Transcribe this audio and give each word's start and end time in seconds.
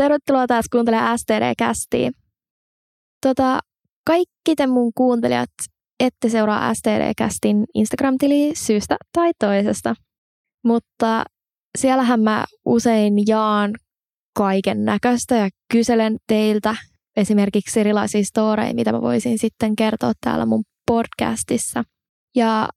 tervetuloa 0.00 0.46
taas 0.46 0.64
kuuntelemaan 0.72 1.18
STD-kästiä. 1.18 2.10
Tota, 3.26 3.58
kaikki 4.06 4.54
te 4.56 4.66
mun 4.66 4.92
kuuntelijat 4.94 5.50
ette 6.00 6.28
seuraa 6.28 6.74
STD-kästin 6.74 7.64
Instagram-tiliä 7.74 8.52
syystä 8.54 8.96
tai 9.12 9.30
toisesta, 9.38 9.94
mutta 10.64 11.24
siellähän 11.78 12.20
mä 12.20 12.44
usein 12.64 13.14
jaan 13.26 13.74
kaiken 14.38 14.84
näköistä 14.84 15.34
ja 15.34 15.48
kyselen 15.72 16.16
teiltä 16.26 16.76
esimerkiksi 17.16 17.80
erilaisia 17.80 18.24
storeja, 18.24 18.74
mitä 18.74 18.92
mä 18.92 19.00
voisin 19.00 19.38
sitten 19.38 19.76
kertoa 19.76 20.12
täällä 20.20 20.46
mun 20.46 20.62
podcastissa. 20.86 21.84
Ja 22.36 22.68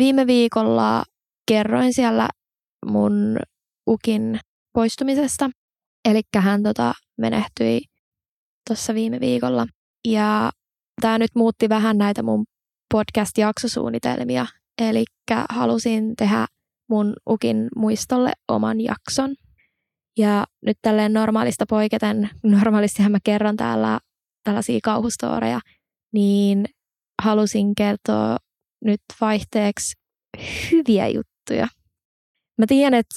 viime 0.00 0.26
viikolla 0.26 1.04
kerroin 1.48 1.94
siellä 1.94 2.28
mun 2.86 3.36
ukin 3.90 4.40
poistumisesta. 4.72 5.50
Eli 6.04 6.22
hän 6.36 6.62
tota, 6.62 6.94
menehtyi 7.18 7.80
tuossa 8.68 8.94
viime 8.94 9.20
viikolla. 9.20 9.66
Ja 10.08 10.50
tämä 11.00 11.18
nyt 11.18 11.30
muutti 11.34 11.68
vähän 11.68 11.98
näitä 11.98 12.22
mun 12.22 12.44
podcast-jaksosuunnitelmia. 12.94 14.46
Eli 14.82 15.04
halusin 15.50 16.16
tehdä 16.16 16.46
mun 16.90 17.14
ukin 17.30 17.68
muistolle 17.76 18.32
oman 18.48 18.80
jakson. 18.80 19.34
Ja 20.18 20.46
nyt 20.66 20.78
tälleen 20.82 21.12
normaalista 21.12 21.64
poiketen, 21.68 22.30
normaalistihan 22.42 23.12
mä 23.12 23.18
kerron 23.24 23.56
täällä 23.56 24.00
tällaisia 24.44 24.78
kauhustoreja, 24.82 25.60
niin 26.12 26.64
halusin 27.22 27.74
kertoa 27.74 28.36
nyt 28.84 29.00
vaihteeksi 29.20 29.92
hyviä 30.70 31.08
juttuja. 31.08 31.68
Mä 32.58 32.66
tiedän, 32.68 32.94
että 32.94 33.16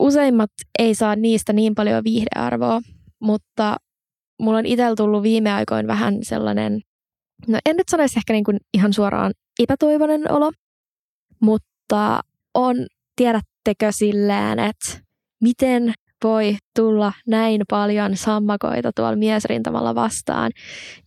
useimmat 0.00 0.50
ei 0.78 0.94
saa 0.94 1.16
niistä 1.16 1.52
niin 1.52 1.74
paljon 1.74 2.04
viihdearvoa, 2.04 2.80
mutta 3.20 3.76
mulla 4.42 4.58
on 4.58 4.66
itsellä 4.66 4.96
tullut 4.96 5.22
viime 5.22 5.52
aikoina 5.52 5.86
vähän 5.86 6.18
sellainen, 6.22 6.80
no 7.48 7.58
en 7.66 7.76
nyt 7.76 7.88
sanoisi 7.88 8.18
ehkä 8.18 8.32
niin 8.32 8.44
kuin 8.44 8.56
ihan 8.74 8.92
suoraan 8.92 9.32
epätoivoinen 9.62 10.32
olo, 10.32 10.52
mutta 11.40 12.20
on, 12.54 12.76
tiedättekö 13.16 13.92
silleen, 13.92 14.58
että 14.58 15.00
miten 15.40 15.92
voi 16.24 16.56
tulla 16.76 17.12
näin 17.26 17.62
paljon 17.70 18.16
sammakoita 18.16 18.90
tuolla 18.96 19.16
miesrintamalla 19.16 19.94
vastaan, 19.94 20.50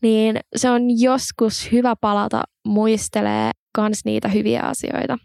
niin 0.02 0.40
se 0.56 0.70
on 0.70 1.00
joskus 1.00 1.72
hyvä 1.72 1.96
palata 2.02 2.44
muistelee 2.68 3.52
kans 3.76 4.06
niitä 4.06 4.28
hyviä 4.28 4.62
asioita. 4.62 5.18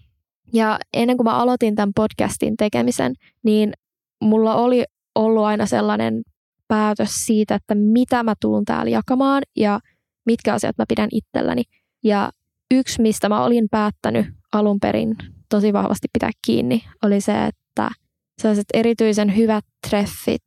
Ja 0.52 0.78
ennen 0.92 1.16
kuin 1.16 1.24
mä 1.24 1.36
aloitin 1.36 1.74
tämän 1.74 1.92
podcastin 1.94 2.56
tekemisen, 2.56 3.14
niin 3.44 3.72
mulla 4.22 4.54
oli 4.54 4.84
ollut 5.14 5.44
aina 5.44 5.66
sellainen 5.66 6.22
päätös 6.68 7.10
siitä, 7.26 7.54
että 7.54 7.74
mitä 7.74 8.22
mä 8.22 8.34
tuun 8.40 8.64
täällä 8.64 8.90
jakamaan 8.90 9.42
ja 9.56 9.80
mitkä 10.26 10.54
asiat 10.54 10.78
mä 10.78 10.84
pidän 10.88 11.08
itselläni. 11.12 11.62
Ja 12.04 12.30
yksi, 12.70 13.02
mistä 13.02 13.28
mä 13.28 13.44
olin 13.44 13.68
päättänyt 13.70 14.26
alun 14.52 14.80
perin 14.80 15.16
tosi 15.48 15.72
vahvasti 15.72 16.08
pitää 16.12 16.30
kiinni, 16.46 16.84
oli 17.04 17.20
se, 17.20 17.46
että 17.46 17.90
sellaiset 18.42 18.66
erityisen 18.74 19.36
hyvät 19.36 19.64
treffit 19.88 20.44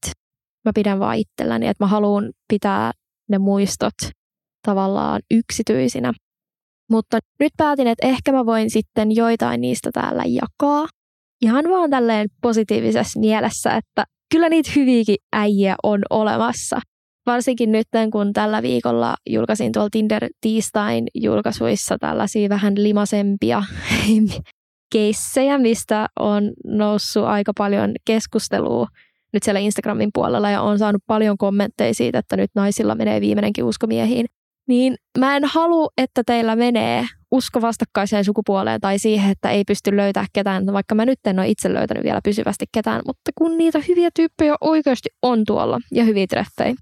mä 0.65 0.71
pidän 0.75 0.99
vaan 0.99 1.17
itselläni, 1.17 1.67
että 1.67 1.83
mä 1.83 1.87
haluan 1.87 2.31
pitää 2.47 2.91
ne 3.29 3.37
muistot 3.37 3.93
tavallaan 4.65 5.21
yksityisinä. 5.31 6.13
Mutta 6.91 7.19
nyt 7.39 7.51
päätin, 7.57 7.87
että 7.87 8.07
ehkä 8.07 8.31
mä 8.31 8.45
voin 8.45 8.69
sitten 8.69 9.15
joitain 9.15 9.61
niistä 9.61 9.89
täällä 9.93 10.23
jakaa. 10.27 10.87
Ihan 11.41 11.65
vaan 11.69 11.89
tälleen 11.89 12.29
positiivisessa 12.41 13.19
mielessä, 13.19 13.75
että 13.75 14.03
kyllä 14.31 14.49
niitä 14.49 14.71
hyviäkin 14.75 15.15
äijiä 15.33 15.75
on 15.83 16.01
olemassa. 16.09 16.79
Varsinkin 17.25 17.71
nyt, 17.71 17.87
kun 18.11 18.33
tällä 18.33 18.61
viikolla 18.61 19.15
julkaisin 19.29 19.71
tuolla 19.71 19.89
Tinder 19.91 20.27
tiistain 20.41 21.07
julkaisuissa 21.15 21.97
tällaisia 21.99 22.49
vähän 22.49 22.73
limasempia 22.83 23.63
keissejä, 24.93 25.57
mistä 25.57 26.07
on 26.19 26.51
noussut 26.65 27.23
aika 27.23 27.51
paljon 27.57 27.91
keskustelua 28.05 28.87
nyt 29.33 29.43
siellä 29.43 29.59
Instagramin 29.59 30.09
puolella 30.13 30.49
ja 30.49 30.61
on 30.61 30.79
saanut 30.79 31.01
paljon 31.07 31.37
kommentteja 31.37 31.93
siitä, 31.93 32.19
että 32.19 32.37
nyt 32.37 32.51
naisilla 32.55 32.95
menee 32.95 33.21
viimeinenkin 33.21 33.63
uskomiehiin 33.63 34.25
niin 34.67 34.95
mä 35.17 35.35
en 35.35 35.43
halua, 35.45 35.89
että 35.97 36.23
teillä 36.25 36.55
menee 36.55 37.05
usko 37.31 37.61
vastakkaiseen 37.61 38.25
sukupuoleen 38.25 38.81
tai 38.81 38.99
siihen, 38.99 39.31
että 39.31 39.49
ei 39.49 39.63
pysty 39.63 39.97
löytää 39.97 40.25
ketään, 40.33 40.73
vaikka 40.73 40.95
mä 40.95 41.05
nyt 41.05 41.19
en 41.25 41.39
ole 41.39 41.47
itse 41.47 41.73
löytänyt 41.73 42.03
vielä 42.03 42.19
pysyvästi 42.23 42.65
ketään, 42.71 43.01
mutta 43.05 43.31
kun 43.37 43.57
niitä 43.57 43.79
hyviä 43.87 44.09
tyyppejä 44.15 44.55
oikeasti 44.61 45.09
on 45.21 45.45
tuolla 45.45 45.79
ja 45.91 46.03
hyviä 46.03 46.27
treffejä. 46.27 46.75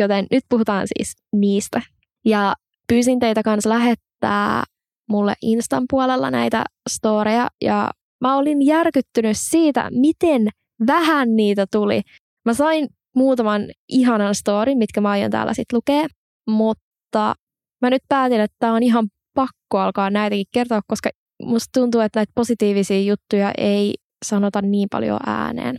Joten 0.00 0.26
nyt 0.30 0.44
puhutaan 0.48 0.86
siis 0.86 1.12
niistä. 1.32 1.82
Ja 2.24 2.54
pyysin 2.88 3.18
teitä 3.18 3.42
kanssa 3.42 3.70
lähettää 3.70 4.64
mulle 5.08 5.34
Instan 5.42 5.84
puolella 5.90 6.30
näitä 6.30 6.64
storeja 6.90 7.48
ja 7.64 7.90
mä 8.20 8.36
olin 8.36 8.66
järkyttynyt 8.66 9.36
siitä, 9.40 9.88
miten 9.90 10.48
vähän 10.86 11.36
niitä 11.36 11.66
tuli. 11.72 12.02
Mä 12.44 12.54
sain 12.54 12.88
muutaman 13.16 13.62
ihanan 13.88 14.34
storin, 14.34 14.78
mitkä 14.78 15.00
mä 15.00 15.10
aion 15.10 15.30
täällä 15.30 15.54
sitten 15.54 15.76
lukea, 15.76 16.06
mutta 16.48 16.85
mutta 17.16 17.34
mä 17.82 17.90
nyt 17.90 18.02
päätin, 18.08 18.40
että 18.40 18.56
tämä 18.58 18.74
on 18.74 18.82
ihan 18.82 19.08
pakko 19.34 19.78
alkaa 19.78 20.10
näitäkin 20.10 20.46
kertoa, 20.52 20.80
koska 20.86 21.10
musta 21.42 21.80
tuntuu, 21.80 22.00
että 22.00 22.18
näitä 22.18 22.32
positiivisia 22.34 23.00
juttuja 23.00 23.52
ei 23.58 23.94
sanota 24.24 24.62
niin 24.62 24.88
paljon 24.90 25.20
ääneen. 25.26 25.76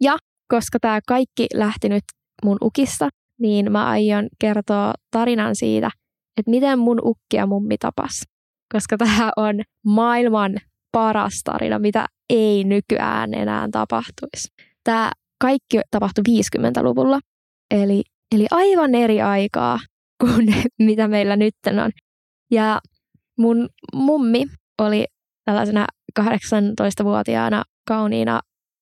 Ja 0.00 0.16
koska 0.48 0.78
tämä 0.80 1.00
kaikki 1.08 1.46
lähti 1.54 1.88
nyt 1.88 2.04
mun 2.44 2.56
ukissa, 2.62 3.08
niin 3.40 3.72
mä 3.72 3.86
aion 3.88 4.28
kertoa 4.40 4.94
tarinan 5.10 5.56
siitä, 5.56 5.90
että 6.36 6.50
miten 6.50 6.78
mun 6.78 7.00
ukki 7.04 7.36
ja 7.36 7.46
mummi 7.46 7.78
tapas. 7.78 8.22
Koska 8.72 8.96
tämä 8.96 9.30
on 9.36 9.60
maailman 9.86 10.56
paras 10.92 11.40
tarina, 11.44 11.78
mitä 11.78 12.06
ei 12.30 12.64
nykyään 12.64 13.34
enää 13.34 13.68
tapahtuisi. 13.72 14.48
Tämä 14.84 15.12
kaikki 15.40 15.80
tapahtui 15.90 16.24
50-luvulla, 16.28 17.18
eli, 17.70 18.02
eli 18.34 18.46
aivan 18.50 18.94
eri 18.94 19.22
aikaa 19.22 19.78
kuin 20.20 20.54
mitä 20.78 21.08
meillä 21.08 21.36
nyt 21.36 21.54
on. 21.84 21.90
Ja 22.50 22.80
mun 23.38 23.68
mummi 23.94 24.46
oli 24.78 25.04
tällaisena 25.44 25.86
18-vuotiaana 26.20 27.64
kauniina 27.88 28.40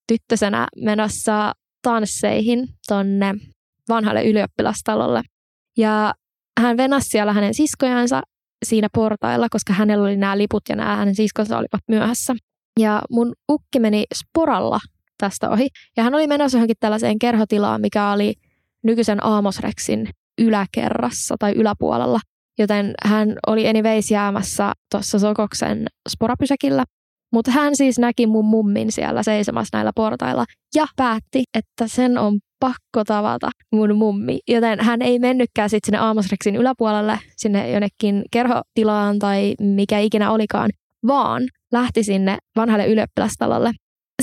tyttösenä 0.09 0.69
menossa 0.77 1.53
tansseihin 1.83 2.69
tonne 2.89 3.35
vanhalle 3.89 4.25
ylioppilastalolle. 4.25 5.23
Ja 5.77 6.15
hän 6.61 6.77
venasi 6.77 7.09
siellä 7.09 7.33
hänen 7.33 7.55
siskojansa 7.55 8.23
siinä 8.65 8.89
portailla, 8.95 9.47
koska 9.51 9.73
hänellä 9.73 10.05
oli 10.05 10.17
nämä 10.17 10.39
liput 10.39 10.63
ja 10.69 10.77
nämä 10.77 10.97
hänen 10.97 11.15
siskonsa 11.15 11.59
olivat 11.59 11.83
myöhässä. 11.89 12.35
Ja 12.81 13.03
mun 13.11 13.33
ukki 13.51 13.81
meni 13.81 14.05
sporalla 14.15 14.79
tästä 15.19 15.51
ohi. 15.51 15.69
Ja 15.97 16.03
hän 16.03 16.15
oli 16.15 16.27
menossa 16.27 16.59
johonkin 16.59 16.77
tällaiseen 16.81 17.19
kerhotilaan, 17.19 17.81
mikä 17.81 18.11
oli 18.11 18.35
nykyisen 18.85 19.27
Aamosreksin 19.27 20.09
yläkerrassa 20.39 21.37
tai 21.39 21.53
yläpuolella, 21.53 22.21
joten 22.59 22.95
hän 23.05 23.37
oli 23.47 23.69
anyways 23.69 24.11
jäämässä 24.11 24.73
tuossa 24.91 25.19
Sokoksen 25.19 25.87
sporapysäkillä. 26.09 26.85
Mutta 27.33 27.51
hän 27.51 27.77
siis 27.77 27.99
näki 27.99 28.27
mun 28.27 28.45
mummin 28.45 28.93
siellä 28.93 29.23
seisomassa 29.23 29.77
näillä 29.77 29.93
portailla 29.95 30.45
ja 30.75 30.87
päätti, 30.97 31.43
että 31.55 31.89
sen 31.89 32.19
on 32.19 32.39
pakko 32.61 33.05
tavata 33.07 33.51
mun 33.73 33.97
mummi. 33.97 34.39
Joten 34.49 34.81
hän 34.81 35.03
ei 35.03 35.19
mennytkään 35.19 35.71
sitten 35.71 35.87
sinne 35.87 35.99
Aamosreksin 35.99 36.57
yläpuolelle, 36.57 37.19
sinne 37.37 37.71
jonnekin 37.71 38.23
kerhotilaan 38.33 39.19
tai 39.19 39.55
mikä 39.61 39.99
ikinä 39.99 40.31
olikaan, 40.31 40.71
vaan 41.07 41.43
lähti 41.73 42.03
sinne 42.03 42.39
vanhalle 42.57 42.87
ylioppilastalolle. 42.87 43.73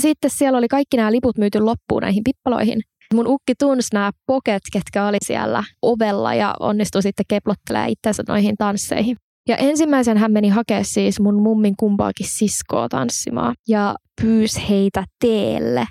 Sitten 0.00 0.30
siellä 0.30 0.58
oli 0.58 0.68
kaikki 0.68 0.96
nämä 0.96 1.12
liput 1.12 1.38
myyty 1.38 1.60
loppuun 1.60 2.02
näihin 2.02 2.24
pippaloihin. 2.24 2.80
Mun 3.14 3.26
ukki 3.26 3.54
tunsi 3.58 3.88
nämä 3.92 4.10
poket, 4.26 4.62
ketkä 4.72 5.06
oli 5.06 5.16
siellä 5.24 5.64
ovella 5.82 6.34
ja 6.34 6.54
onnistui 6.60 7.02
sitten 7.02 7.26
keplottelemaan 7.28 7.90
itsensä 7.90 8.22
noihin 8.28 8.56
tansseihin. 8.58 9.16
Ja 9.48 9.56
ensimmäisen 9.56 10.18
hän 10.18 10.32
meni 10.32 10.48
hakea 10.48 10.84
siis 10.84 11.20
mun 11.20 11.42
mummin 11.42 11.74
kumpaakin 11.76 12.26
siskoa 12.28 12.88
tanssimaan 12.88 13.54
ja 13.68 13.94
pyysi 14.22 14.68
heitä 14.68 15.04
teelle. 15.20 15.86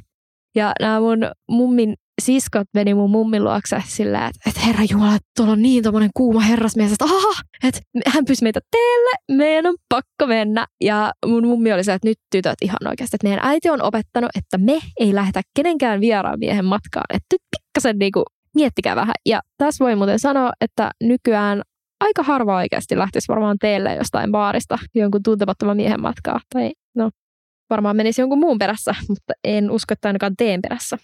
Ja 0.55 0.73
nämä 0.79 0.99
mun 0.99 1.19
mummin 1.51 1.93
siskot 2.21 2.67
meni 2.73 2.93
mun 2.93 3.09
mummin 3.09 3.43
luokse 3.43 3.83
silleen, 3.87 4.23
että, 4.23 4.49
että 4.49 4.61
herra 4.61 4.83
Jumala, 4.89 5.17
tuolla 5.37 5.53
on 5.53 5.61
niin 5.61 5.83
tommonen 5.83 6.09
kuuma 6.13 6.39
herrasmies, 6.39 6.91
että 6.91 7.05
aha, 7.05 7.41
että 7.63 7.81
hän 8.07 8.25
pyysi 8.25 8.43
meitä 8.43 8.59
teille, 8.71 9.37
meidän 9.37 9.67
on 9.67 9.75
pakko 9.89 10.27
mennä. 10.27 10.65
Ja 10.81 11.11
mun 11.25 11.47
mummi 11.47 11.73
oli 11.73 11.83
se, 11.83 11.93
että 11.93 12.07
nyt 12.07 12.17
tytöt 12.31 12.55
ihan 12.61 12.87
oikeasti, 12.87 13.15
että 13.15 13.27
meidän 13.27 13.45
äiti 13.45 13.69
on 13.69 13.81
opettanut, 13.81 14.29
että 14.37 14.57
me 14.57 14.79
ei 14.99 15.15
lähdetä 15.15 15.41
kenenkään 15.55 16.01
vieraan 16.01 16.39
miehen 16.39 16.65
matkaan. 16.65 17.05
Että 17.13 17.25
nyt 17.33 17.41
pikkasen 17.51 17.99
niinku 17.99 18.23
miettikää 18.55 18.95
vähän. 18.95 19.15
Ja 19.25 19.41
tässä 19.57 19.85
voi 19.85 19.95
muuten 19.95 20.19
sanoa, 20.19 20.51
että 20.61 20.91
nykyään 21.03 21.61
aika 21.99 22.23
harva 22.23 22.55
oikeasti 22.55 22.97
lähtisi 22.97 23.27
varmaan 23.27 23.57
teille 23.59 23.95
jostain 23.95 24.31
baarista 24.31 24.77
jonkun 24.95 25.23
tuntemattoman 25.23 25.77
miehen 25.77 26.01
matkaa. 26.01 26.39
Tai 26.53 26.71
no, 26.95 27.09
varmaan 27.69 27.95
menisi 27.95 28.21
jonkun 28.21 28.39
muun 28.39 28.57
perässä, 28.57 28.95
mutta 29.09 29.33
en 29.43 29.71
usko, 29.71 29.93
että 29.93 30.09
ainakaan 30.09 30.35
teen 30.37 30.61
perässä. 30.61 30.97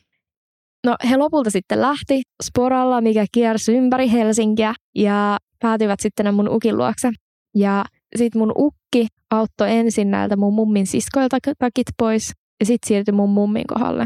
No 0.85 0.95
he 1.09 1.17
lopulta 1.17 1.49
sitten 1.49 1.81
lähti 1.81 2.21
sporalla, 2.43 3.01
mikä 3.01 3.25
kiersi 3.31 3.75
ympäri 3.75 4.11
Helsinkiä 4.11 4.73
ja 4.95 5.37
päätyivät 5.59 5.99
sitten 5.99 6.33
mun 6.33 6.49
ukin 6.49 6.77
luokse. 6.77 7.11
Ja 7.55 7.85
sitten 8.15 8.41
mun 8.41 8.53
ukki 8.55 9.07
auttoi 9.31 9.71
ensin 9.71 10.11
näiltä 10.11 10.35
mun 10.35 10.53
mummin 10.53 10.87
siskoilta 10.87 11.37
takit 11.59 11.87
pois 11.97 12.31
ja 12.59 12.65
sitten 12.65 12.87
siirtyi 12.87 13.11
mun 13.11 13.29
mummin 13.29 13.67
kohdalle. 13.67 14.05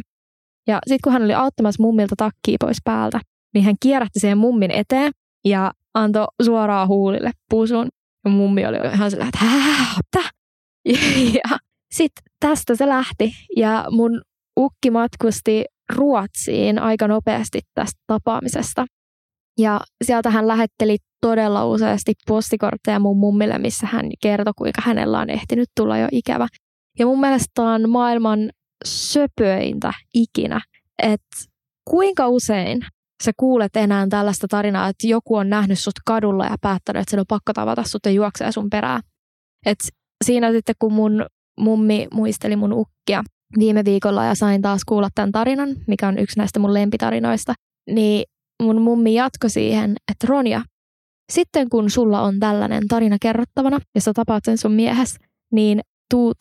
Ja 0.68 0.80
sitten 0.88 1.00
kun 1.04 1.14
hän 1.14 1.24
oli 1.24 1.34
auttamassa 1.34 1.84
mummilta 1.84 2.16
takkia 2.18 2.58
pois 2.60 2.78
päältä, 2.84 3.20
niin 3.54 3.66
hän 3.66 3.76
kierrätti 3.80 4.20
siihen 4.20 4.38
mummin 4.38 4.72
eteen 4.72 5.12
ja 5.46 5.72
antoi 5.94 6.28
suoraan 6.42 6.88
huulille 6.88 7.32
pusun. 7.50 7.88
Ja 8.26 8.32
mummi 8.32 8.66
oli 8.66 8.78
ihan 8.94 9.12
sillä, 9.12 9.26
että 9.26 9.46
hää, 9.46 9.86
Ja 11.34 11.58
sitten 11.94 12.24
tästä 12.40 12.76
se 12.76 12.88
lähti 12.88 13.32
ja 13.58 13.86
mun 13.92 14.22
ukki 14.60 14.92
matkusti 14.92 15.66
Ruotsiin 15.94 16.80
aika 16.80 17.08
nopeasti 17.08 17.60
tästä 17.74 18.02
tapaamisesta. 18.08 18.86
Ja 19.60 19.82
sieltä 20.04 20.30
hän 20.30 20.48
lähetteli 20.48 20.98
todella 21.22 21.66
useasti 21.66 22.14
postikortteja 22.28 23.00
mun 23.00 23.18
mummille, 23.18 23.58
missä 23.58 23.88
hän 23.88 24.10
kertoi, 24.22 24.54
kuinka 24.58 24.82
hänellä 24.86 25.20
on 25.20 25.30
ehtinyt 25.30 25.70
tulla 25.78 25.98
jo 25.98 26.08
ikävä. 26.12 26.48
Ja 27.00 27.06
mun 27.06 27.20
mielestä 27.20 27.62
on 27.62 27.90
maailman 27.90 28.50
söpöintä 28.86 29.94
ikinä, 30.14 30.62
että 31.04 31.38
kuinka 31.90 32.28
usein 32.28 32.82
sä 33.24 33.32
kuulet 33.38 33.76
enää 33.76 34.08
tällaista 34.10 34.48
tarinaa, 34.48 34.88
että 34.88 35.08
joku 35.08 35.36
on 35.36 35.50
nähnyt 35.50 35.80
sut 35.80 35.94
kadulla 36.06 36.46
ja 36.46 36.56
päättänyt, 36.62 37.02
että 37.02 37.12
sen 37.12 37.20
on 37.20 37.26
pakko 37.28 37.54
tavata 37.54 37.84
sut 37.84 38.06
ja 38.06 38.12
juoksee 38.12 38.52
sun 38.52 38.70
perään. 38.70 39.02
Et 39.66 39.78
siinä 40.24 40.52
sitten, 40.52 40.76
kun 40.80 40.94
mun 40.94 41.26
mummi 41.60 42.08
muisteli 42.14 42.56
mun 42.56 42.74
ukkia 42.74 43.24
viime 43.60 43.86
viikolla 43.86 44.26
ja 44.26 44.36
sain 44.36 44.62
taas 44.62 44.82
kuulla 44.86 45.10
tämän 45.16 45.32
tarinan, 45.32 45.70
mikä 45.88 46.08
on 46.08 46.20
yksi 46.20 46.38
näistä 46.38 46.60
mun 46.60 46.74
lempitarinoista, 46.74 47.54
niin 47.92 48.24
mun 48.64 48.82
mummi 48.82 49.14
jatkoi 49.14 49.50
siihen, 49.50 49.96
että 50.12 50.28
Ronja, 50.28 50.62
sitten 51.32 51.70
kun 51.70 51.90
sulla 51.90 52.22
on 52.22 52.40
tällainen 52.40 52.88
tarina 52.88 53.18
kerrottavana 53.22 53.80
ja 53.96 54.02
sä 54.02 54.12
tapaat 54.14 54.46
sen 54.46 54.58
sun 54.58 54.72
miehes, 54.72 55.18
niin 55.54 55.80
tuut 56.14 56.36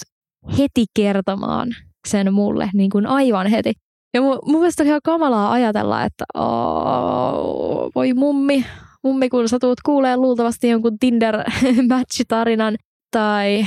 heti 0.59 0.85
kertomaan 0.97 1.69
sen 2.09 2.35
mulle, 2.35 2.71
niin 2.75 2.91
kuin 2.91 3.06
aivan 3.06 3.47
heti. 3.47 3.73
Ja 4.15 4.21
mun, 4.21 4.39
mun 4.47 4.61
mielestä 4.61 4.83
oli 4.83 4.89
ihan 4.89 5.01
kamalaa 5.05 5.53
ajatella, 5.53 6.05
että 6.05 6.25
voi 7.95 8.12
mummi, 8.12 8.65
mummi 9.05 9.29
kun 9.29 9.49
sä 9.49 9.59
tuut 9.59 9.81
kuulee 9.85 10.17
luultavasti 10.17 10.69
jonkun 10.69 10.99
Tinder-match-tarinan 10.99 12.77
tai 13.11 13.67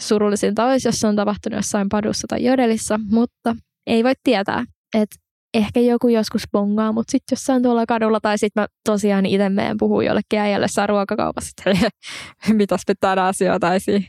surullisinta 0.00 0.66
olisi, 0.66 0.88
jos 0.88 1.00
se 1.00 1.06
on 1.06 1.16
tapahtunut 1.16 1.56
jossain 1.56 1.88
padussa 1.88 2.26
tai 2.28 2.44
jodelissa, 2.44 3.00
mutta 3.10 3.56
ei 3.86 4.04
voi 4.04 4.12
tietää, 4.24 4.64
että 4.94 5.16
ehkä 5.54 5.80
joku 5.80 6.08
joskus 6.08 6.42
bongaa, 6.52 6.92
mutta 6.92 7.10
sitten 7.10 7.36
jossain 7.36 7.62
tuolla 7.62 7.86
kadulla 7.86 8.20
tai 8.20 8.38
sitten 8.38 8.62
mä 8.62 8.66
tosiaan 8.84 9.26
itse 9.26 9.48
meen 9.48 9.76
puhuu 9.78 10.00
jollekin 10.00 10.38
äijälle 10.38 10.68
saa 10.68 10.86
ruokakaupassa, 10.86 11.70
mitäs 12.52 12.80
me 12.88 12.94
tänään 13.00 13.34
syötäisiin. 13.34 14.06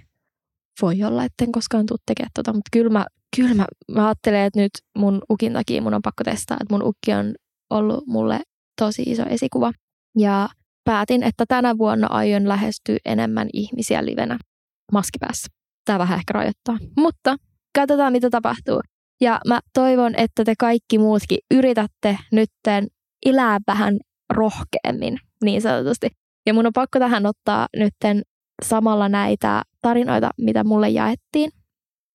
Voi 0.82 1.04
olla, 1.04 1.26
etten 1.26 1.52
koskaan 1.52 1.86
tule 1.86 2.00
tekemään 2.06 2.32
tota, 2.36 2.54
mutta 2.54 2.70
kyllä 2.74 2.90
mä, 2.90 3.06
kyllä 3.36 3.54
mä, 3.54 3.66
mä 3.92 4.08
ajattelen, 4.08 4.46
että 4.46 4.60
nyt 4.60 4.72
mun 4.98 5.22
ukin 5.30 5.54
takia 5.54 5.82
mun 5.82 5.94
on 5.94 6.02
pakko 6.02 6.24
testaa, 6.24 6.58
että 6.62 6.74
mun 6.74 6.84
ukki 6.84 7.14
on 7.14 7.36
ollut 7.70 8.08
mulle 8.08 8.40
tosi 8.82 9.04
iso 9.06 9.24
esikuva. 9.30 9.72
Ja 10.18 10.50
päätin, 10.84 11.24
että 11.24 11.46
tänä 11.48 11.78
vuonna 11.78 12.08
aion 12.08 12.48
lähestyä 12.48 12.98
enemmän 13.06 13.50
ihmisiä 13.54 14.06
livenä 14.06 14.38
maskipäässä. 14.92 15.48
Tämä 15.86 16.00
vähän 16.00 16.20
ehkä 16.20 16.34
rajoittaa, 16.34 16.78
mutta 16.98 17.36
katsotaan 17.76 18.14
mitä 18.14 18.30
tapahtuu. 18.30 18.82
Ja 19.22 19.40
mä 19.48 19.60
toivon, 19.74 20.16
että 20.18 20.44
te 20.44 20.54
kaikki 20.60 20.98
muutkin 20.98 21.40
yritätte 21.54 22.18
nytten 22.32 22.88
elää 23.26 23.60
vähän 23.68 23.98
rohkeammin, 24.34 25.18
niin 25.44 25.62
sanotusti. 25.62 26.08
Ja 26.46 26.54
mun 26.54 26.66
on 26.66 26.74
pakko 26.74 27.00
tähän 27.00 27.26
ottaa 27.26 27.68
nytten 27.78 28.22
samalla 28.66 29.10
näitä 29.10 29.62
tarinoita, 29.82 30.30
mitä 30.38 30.64
mulle 30.64 30.90
jaettiin. 30.90 31.52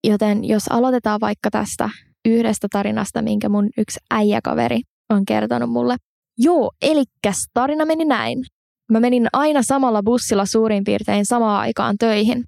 Joten 0.07 0.45
jos 0.45 0.69
aloitetaan 0.71 1.21
vaikka 1.21 1.51
tästä 1.51 1.91
yhdestä 2.29 2.69
tarinasta, 2.73 3.23
minkä 3.23 3.49
mun 3.49 3.71
yksi 3.79 4.01
äijäkaveri 4.11 4.81
on 5.11 5.25
kertonut 5.25 5.71
mulle. 5.71 5.97
Joo, 6.39 6.71
elikkäs 6.83 7.45
tarina 7.55 7.85
meni 7.85 8.05
näin. 8.05 8.45
Mä 8.93 9.01
menin 9.01 9.29
aina 9.33 9.63
samalla 9.63 10.03
bussilla 10.03 10.47
suurin 10.47 10.85
piirtein 10.85 11.27
samaan 11.27 11.61
aikaan 11.61 11.99
töihin 11.99 12.45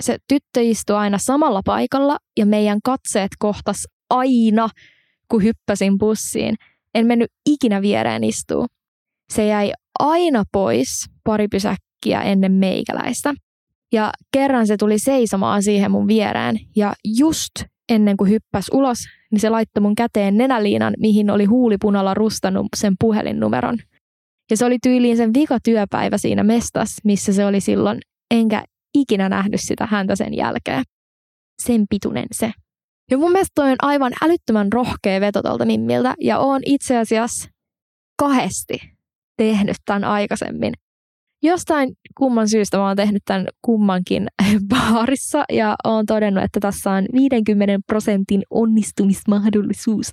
se 0.00 0.18
tyttö 0.28 0.62
istui 0.62 0.96
aina 0.96 1.18
samalla 1.18 1.60
paikalla 1.64 2.18
ja 2.38 2.46
meidän 2.46 2.78
katseet 2.84 3.30
kohtas 3.38 3.86
aina, 4.10 4.68
kun 5.28 5.42
hyppäsin 5.42 5.98
bussiin. 5.98 6.54
En 6.94 7.06
mennyt 7.06 7.30
ikinä 7.46 7.82
viereen 7.82 8.24
istuu. 8.24 8.66
Se 9.32 9.46
jäi 9.46 9.72
aina 9.98 10.44
pois 10.52 11.06
pari 11.24 11.48
pysäkkiä 11.48 12.22
ennen 12.22 12.52
meikäläistä. 12.52 13.34
Ja 13.92 14.12
kerran 14.32 14.66
se 14.66 14.76
tuli 14.76 14.98
seisomaan 14.98 15.62
siihen 15.62 15.90
mun 15.90 16.08
viereen 16.08 16.60
ja 16.76 16.92
just 17.04 17.52
ennen 17.88 18.16
kuin 18.16 18.30
hyppäs 18.30 18.66
ulos, 18.72 18.98
niin 19.30 19.40
se 19.40 19.50
laittoi 19.50 19.80
mun 19.80 19.94
käteen 19.94 20.36
nenäliinan, 20.36 20.94
mihin 20.98 21.30
oli 21.30 21.44
huulipunalla 21.44 22.14
rustannut 22.14 22.66
sen 22.76 22.94
puhelinnumeron. 23.00 23.78
Ja 24.50 24.56
se 24.56 24.64
oli 24.64 24.78
tyyliin 24.82 25.16
sen 25.16 25.34
vika 25.34 25.58
työpäivä 25.64 26.18
siinä 26.18 26.42
mestas, 26.42 26.96
missä 27.04 27.32
se 27.32 27.46
oli 27.46 27.60
silloin, 27.60 28.00
enkä 28.30 28.64
ikinä 28.94 29.28
nähnyt 29.28 29.60
sitä 29.60 29.86
häntä 29.86 30.16
sen 30.16 30.34
jälkeen. 30.34 30.82
Sen 31.62 31.84
pituinen 31.90 32.26
se. 32.32 32.52
Ja 33.10 33.18
mun 33.18 33.32
mielestä 33.32 33.52
toi 33.54 33.70
on 33.70 33.76
aivan 33.82 34.12
älyttömän 34.22 34.72
rohkea 34.72 35.20
veto 35.20 35.42
tuolta 35.42 35.64
Mimmiltä, 35.64 36.14
ja 36.20 36.38
oon 36.38 36.60
itse 36.66 36.96
asiassa 36.96 37.48
kahdesti 38.18 38.78
tehnyt 39.36 39.76
tämän 39.84 40.04
aikaisemmin. 40.04 40.74
Jostain 41.42 41.92
kumman 42.18 42.48
syystä 42.48 42.76
mä 42.76 42.86
oon 42.86 42.96
tehnyt 42.96 43.22
tämän 43.24 43.46
kummankin 43.62 44.26
baarissa 44.68 45.44
ja 45.52 45.76
oon 45.84 46.06
todennut, 46.06 46.44
että 46.44 46.60
tässä 46.60 46.90
on 46.90 47.06
50 47.12 47.78
prosentin 47.86 48.42
onnistumismahdollisuus. 48.50 50.12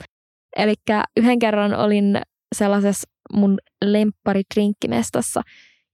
Eli 0.57 0.73
yhden 1.17 1.39
kerran 1.39 1.73
olin 1.73 2.21
sellaisessa 2.55 3.09
mun 3.33 3.57
lempparitrinkimestassa 3.85 5.41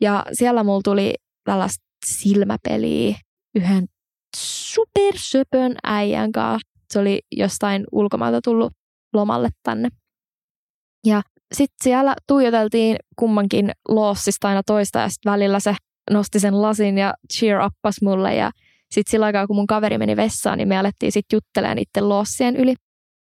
ja 0.02 0.26
siellä 0.34 0.64
mulla 0.64 0.82
tuli 0.84 1.16
tällaista 1.44 1.86
silmäpeliä 2.06 3.16
yhden 3.56 3.86
supersöpön 4.38 5.76
äijän 5.84 6.32
kanssa. 6.32 6.70
Se 6.94 7.00
oli 7.00 7.22
jostain 7.32 7.84
ulkomailta 7.92 8.42
tullut 8.44 8.74
lomalle 9.14 9.50
tänne. 9.64 9.90
Ja 11.06 11.22
sitten 11.54 11.84
siellä 11.84 12.16
tuijoteltiin 12.28 12.96
kummankin 13.16 13.72
loossista 13.88 14.48
aina 14.48 14.62
toista 14.66 15.00
ja 15.00 15.10
sitten 15.10 15.32
välillä 15.32 15.60
se 15.60 15.76
nosti 16.12 16.40
sen 16.40 16.62
lasin 16.62 16.98
ja 16.98 17.14
cheer 17.34 17.66
uppas 17.66 18.02
mulle 18.02 18.36
ja 18.36 18.52
sitten 18.92 19.12
sillä 19.12 19.26
aikaa, 19.26 19.48
kun 19.48 19.56
mun 19.56 19.68
kaveri 19.68 19.98
meni 19.98 20.16
vessaan, 20.16 20.58
niin 20.58 20.68
me 20.68 20.78
alettiin 20.78 21.12
sitten 21.12 21.38
juttelemaan 21.38 21.78
niiden 21.78 22.10
loossien 22.10 22.56
yli. 22.56 22.76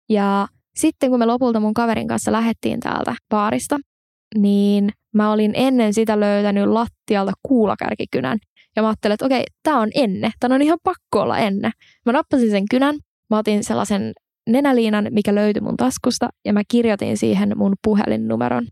Ja 0.08 0.48
sitten 0.76 1.10
kun 1.10 1.18
me 1.18 1.26
lopulta 1.26 1.60
mun 1.60 1.74
kaverin 1.74 2.08
kanssa 2.08 2.32
lähettiin 2.32 2.80
täältä 2.80 3.14
baarista, 3.28 3.78
niin 4.36 4.90
mä 5.14 5.32
olin 5.32 5.52
ennen 5.54 5.94
sitä 5.94 6.20
löytänyt 6.20 6.66
lattialta 6.66 7.32
kuulakärkikynän. 7.42 8.38
Ja 8.76 8.82
mä 8.82 8.88
ajattelin, 8.88 9.14
että 9.14 9.26
okei, 9.26 9.44
tämä 9.62 9.80
on 9.80 9.90
enne. 9.94 10.30
Tämä 10.40 10.54
on 10.54 10.62
ihan 10.62 10.78
pakko 10.82 11.20
olla 11.20 11.38
enne. 11.38 11.70
Mä 12.06 12.12
nappasin 12.12 12.50
sen 12.50 12.64
kynän, 12.70 12.98
mä 13.30 13.38
otin 13.38 13.64
sellaisen 13.64 14.12
nenäliinan, 14.48 15.08
mikä 15.10 15.34
löytyi 15.34 15.60
mun 15.62 15.76
taskusta, 15.76 16.28
ja 16.44 16.52
mä 16.52 16.62
kirjoitin 16.68 17.16
siihen 17.18 17.52
mun 17.56 17.74
puhelinnumeron. 17.84 18.66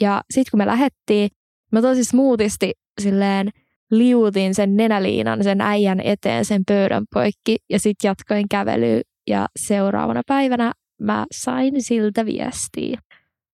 Ja 0.00 0.22
sitten 0.30 0.50
kun 0.50 0.58
me 0.58 0.66
lähettiin, 0.66 1.28
mä 1.72 1.82
tosi 1.82 2.04
smoothisti 2.04 2.72
silleen 3.02 3.50
liutin 3.90 4.54
sen 4.54 4.76
nenäliinan 4.76 5.44
sen 5.44 5.60
äijän 5.60 6.00
eteen 6.00 6.44
sen 6.44 6.62
pöydän 6.68 7.04
poikki, 7.14 7.56
ja 7.70 7.80
sitten 7.80 8.08
jatkoin 8.08 8.48
kävelyä, 8.50 9.00
ja 9.26 9.46
seuraavana 9.56 10.22
päivänä 10.26 10.72
mä 11.00 11.26
sain 11.32 11.82
siltä 11.82 12.26
viestiä. 12.26 12.98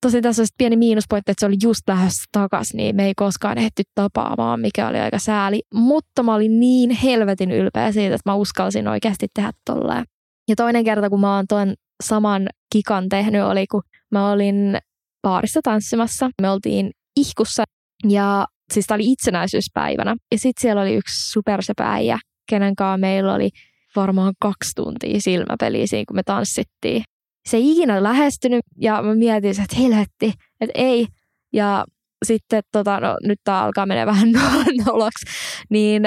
Tosin 0.03 0.23
tässä 0.23 0.43
on 0.43 0.47
pieni 0.59 0.77
miinuspointti, 0.77 1.33
että 1.33 1.41
se 1.41 1.47
oli 1.47 1.57
just 1.63 1.81
lähdössä 1.89 2.25
takas, 2.33 2.75
niin 2.75 2.97
me 2.97 3.07
ei 3.07 3.13
koskaan 3.17 3.59
ehty 3.59 3.83
tapaamaan, 3.95 4.61
mikä 4.61 4.89
oli 4.89 4.99
aika 4.99 5.19
sääli. 5.19 5.63
Mutta 5.75 6.23
mä 6.23 6.35
olin 6.35 6.61
niin 6.61 6.91
helvetin 6.91 7.51
ylpeä 7.51 7.93
siitä, 7.93 8.15
että 8.15 8.31
mä 8.31 8.35
uskalsin 8.35 8.89
oikeasti 8.89 9.27
tehdä 9.35 9.51
tolleen. 9.67 10.05
Ja 10.49 10.57
toinen 10.57 10.85
kerta, 10.85 11.11
kun 11.11 11.21
mä 11.21 11.37
oon 11.37 11.45
tuon 11.49 11.75
saman 12.05 12.49
kikan 12.73 13.09
tehnyt, 13.09 13.43
oli 13.43 13.67
kun 13.67 13.83
mä 14.11 14.31
olin 14.31 14.79
baarissa 15.23 15.61
tanssimassa. 15.65 16.31
Me 16.43 16.51
oltiin 16.51 16.91
ihkussa 17.17 17.65
ja 18.09 18.47
siis 18.73 18.87
tää 18.87 18.95
oli 18.95 19.13
itsenäisyyspäivänä. 19.13 20.17
Ja 20.33 20.39
sitten 20.39 20.63
siellä 20.63 20.83
oli 20.83 20.95
yksi 20.95 21.31
supersepääjä, 21.33 22.19
kenen 22.51 22.77
kanssa 22.77 22.99
meillä 22.99 23.35
oli 23.35 23.51
varmaan 23.97 24.35
kaksi 24.41 24.73
tuntia 24.77 25.21
silmäpeliä 25.21 25.87
siinä, 25.87 26.05
kun 26.09 26.17
me 26.17 26.23
tanssittiin 26.23 27.03
se 27.49 27.57
ei 27.57 27.73
ikinä 27.73 28.03
lähestynyt 28.03 28.65
ja 28.81 29.03
mä 29.03 29.15
mietin, 29.15 29.51
että 29.51 29.77
helvetti, 29.79 30.33
että 30.61 30.73
ei. 30.75 31.07
Ja 31.53 31.85
sitten 32.25 32.63
tota, 32.73 33.01
no, 33.01 33.17
nyt 33.25 33.39
tämä 33.45 33.63
alkaa 33.63 33.87
mennä 33.87 34.07
vähän 34.07 34.33
noloksi, 34.87 35.27
niin 35.71 36.03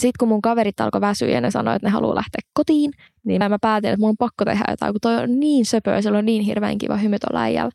sitten 0.00 0.18
kun 0.18 0.28
mun 0.28 0.42
kaverit 0.42 0.80
alkoi 0.80 1.00
väsyä 1.00 1.28
ja 1.28 1.40
ne 1.40 1.50
sanoi, 1.50 1.76
että 1.76 1.88
ne 1.88 1.90
haluaa 1.90 2.14
lähteä 2.14 2.40
kotiin, 2.54 2.90
niin 3.24 3.42
mä 3.48 3.58
päätin, 3.60 3.90
että 3.90 4.00
mun 4.00 4.08
on 4.08 4.16
pakko 4.18 4.44
tehdä 4.44 4.64
jotain, 4.68 4.92
kun 4.92 5.00
toi 5.00 5.16
on 5.16 5.40
niin 5.40 5.66
söpöä, 5.66 6.02
sillä 6.02 6.18
on 6.18 6.26
niin 6.26 6.42
hirveän 6.42 6.78
kiva 6.78 6.96
hymy 6.96 7.16
tuolla 7.18 7.70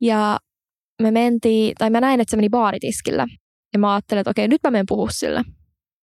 Ja 0.00 0.38
me 1.02 1.10
mentiin, 1.10 1.72
tai 1.78 1.90
mä 1.90 2.00
näin, 2.00 2.20
että 2.20 2.30
se 2.30 2.36
meni 2.36 2.48
baaritiskillä. 2.48 3.26
Ja 3.72 3.78
mä 3.78 3.94
ajattelin, 3.94 4.20
että 4.20 4.30
okei, 4.30 4.48
nyt 4.48 4.60
mä 4.64 4.70
menen 4.70 4.86
puhua 4.88 5.10
sille. 5.10 5.42